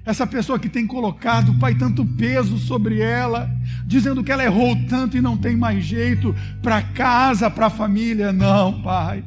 Essa 0.05 0.26
pessoa 0.26 0.59
que 0.59 0.70
tem 0.70 0.87
colocado, 0.87 1.53
Pai, 1.59 1.74
tanto 1.74 2.07
peso 2.07 2.57
sobre 2.57 3.01
ela, 3.01 3.51
dizendo 3.85 4.24
que 4.24 4.33
ela 4.33 4.43
errou 4.43 4.74
tanto 4.89 5.18
e 5.18 5.20
não 5.20 5.37
tem 5.37 5.55
mais 5.55 5.85
jeito 5.85 6.35
para 6.62 6.81
casa, 6.81 7.51
para 7.51 7.66
a 7.66 7.70
família. 7.70 8.33
Não, 8.33 8.81
Pai. 8.81 9.22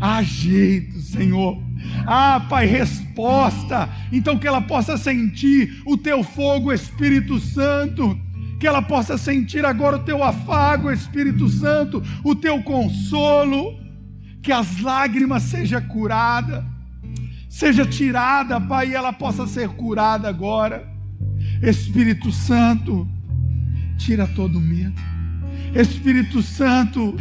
Há 0.00 0.22
jeito, 0.22 1.00
Senhor. 1.00 1.60
Ah, 2.06 2.46
Pai, 2.48 2.66
resposta. 2.66 3.88
Então 4.12 4.38
que 4.38 4.46
ela 4.46 4.62
possa 4.62 4.96
sentir 4.96 5.82
o 5.84 5.96
teu 5.96 6.22
fogo, 6.22 6.72
Espírito 6.72 7.40
Santo. 7.40 8.16
Que 8.58 8.66
ela 8.66 8.82
possa 8.82 9.18
sentir 9.18 9.64
agora 9.64 9.96
o 9.96 10.04
teu 10.04 10.22
afago, 10.22 10.90
Espírito 10.90 11.48
Santo, 11.48 12.02
o 12.24 12.34
teu 12.34 12.62
consolo. 12.62 13.78
Que 14.42 14.52
as 14.52 14.80
lágrimas 14.80 15.42
sejam 15.42 15.80
curadas 15.88 16.64
seja 17.56 17.86
tirada, 17.86 18.60
Pai, 18.60 18.90
e 18.90 18.94
ela 18.94 19.14
possa 19.14 19.46
ser 19.46 19.70
curada 19.70 20.28
agora. 20.28 20.86
Espírito 21.62 22.30
Santo, 22.30 23.08
tira 23.96 24.26
todo 24.26 24.60
medo. 24.60 25.00
Espírito 25.74 26.42
Santo, 26.42 27.16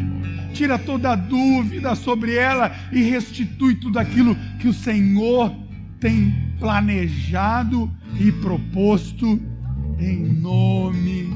tira 0.53 0.77
toda 0.77 1.15
dúvida 1.15 1.95
sobre 1.95 2.35
ela 2.35 2.75
e 2.91 3.01
restitui 3.01 3.75
tudo 3.75 3.97
aquilo 3.97 4.35
que 4.59 4.67
o 4.67 4.73
Senhor 4.73 5.55
tem 6.01 6.35
planejado 6.59 7.89
e 8.19 8.29
proposto 8.33 9.41
em 9.99 10.23
nome 10.23 11.29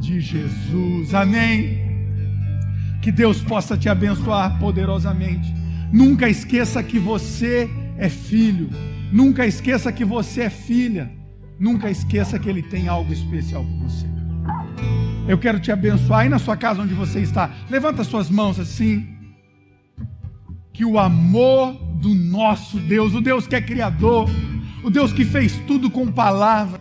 de 0.00 0.20
Jesus. 0.20 1.14
Amém. 1.14 1.80
Que 3.02 3.12
Deus 3.12 3.40
possa 3.40 3.76
te 3.76 3.88
abençoar 3.88 4.58
poderosamente. 4.58 5.52
Nunca 5.92 6.28
esqueça 6.28 6.82
que 6.82 6.98
você 6.98 7.70
é 7.96 8.08
filho. 8.08 8.68
Nunca 9.12 9.46
esqueça 9.46 9.92
que 9.92 10.04
você 10.04 10.42
é 10.42 10.50
filha. 10.50 11.10
Nunca 11.58 11.90
esqueça 11.90 12.38
que 12.38 12.48
Ele 12.48 12.62
tem 12.62 12.88
algo 12.88 13.12
especial 13.12 13.64
para 13.64 13.88
você. 13.88 14.06
Eu 15.28 15.38
quero 15.38 15.58
te 15.58 15.72
abençoar 15.72 16.20
aí 16.20 16.28
na 16.28 16.38
sua 16.38 16.56
casa 16.56 16.82
onde 16.82 16.94
você 16.94 17.20
está. 17.20 17.50
Levanta 17.68 18.04
suas 18.04 18.30
mãos 18.30 18.60
assim. 18.60 19.06
Que 20.72 20.84
o 20.84 20.98
amor 20.98 21.72
do 22.00 22.14
nosso 22.14 22.78
Deus, 22.78 23.14
o 23.14 23.20
Deus 23.20 23.46
que 23.46 23.56
é 23.56 23.60
Criador, 23.60 24.28
o 24.84 24.90
Deus 24.90 25.12
que 25.12 25.24
fez 25.24 25.56
tudo 25.66 25.90
com 25.90 26.06
palavras, 26.06 26.80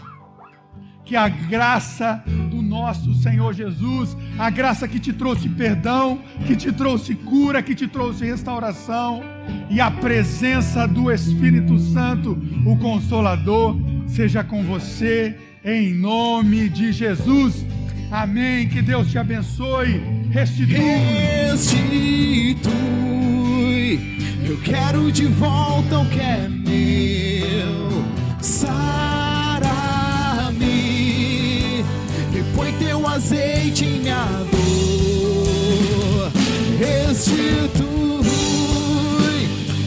que 1.05 1.15
a 1.15 1.29
graça 1.29 2.23
do 2.49 2.61
nosso 2.61 3.13
Senhor 3.13 3.53
Jesus, 3.53 4.17
a 4.39 4.49
graça 4.49 4.87
que 4.87 4.99
te 4.99 5.13
trouxe 5.13 5.47
perdão, 5.47 6.19
que 6.47 6.55
te 6.55 6.71
trouxe 6.71 7.13
cura, 7.13 7.61
que 7.61 7.75
te 7.75 7.87
trouxe 7.87 8.25
restauração, 8.25 9.21
e 9.69 9.79
a 9.79 9.91
presença 9.91 10.87
do 10.87 11.11
Espírito 11.11 11.77
Santo, 11.77 12.37
o 12.65 12.75
Consolador, 12.77 13.77
seja 14.07 14.43
com 14.43 14.63
você, 14.63 15.37
em 15.63 15.93
nome 15.93 16.69
de 16.69 16.91
Jesus. 16.91 17.65
Amém. 18.11 18.67
Que 18.67 18.81
Deus 18.81 19.11
te 19.11 19.17
abençoe. 19.17 20.01
Restitui. 20.29 20.75
Restitui. 21.49 22.65
Eu 24.47 24.57
quero 24.63 25.11
de 25.11 25.25
volta 25.25 25.99
o 25.99 26.09
que 26.09 26.19
é 26.19 26.47
meu. 26.47 27.14
Azeite 33.15 33.85
minha 33.85 34.25
dor. 34.51 36.31
Restitui 36.77 37.85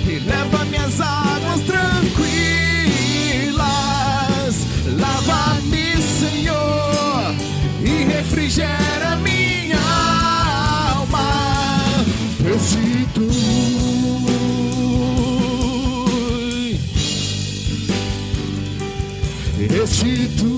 e 0.06 0.18
leva 0.20 0.64
minhas 0.64 1.00
águas 1.00 1.60
tranquilas. 1.60 2.16
Lava-me, 4.98 5.96
Senhor, 6.02 7.34
e 7.84 8.04
refrigera 8.04 9.16
minha 9.16 9.78
alma. 10.96 11.28
Restitui. 12.42 13.28
Restitui. 19.70 20.57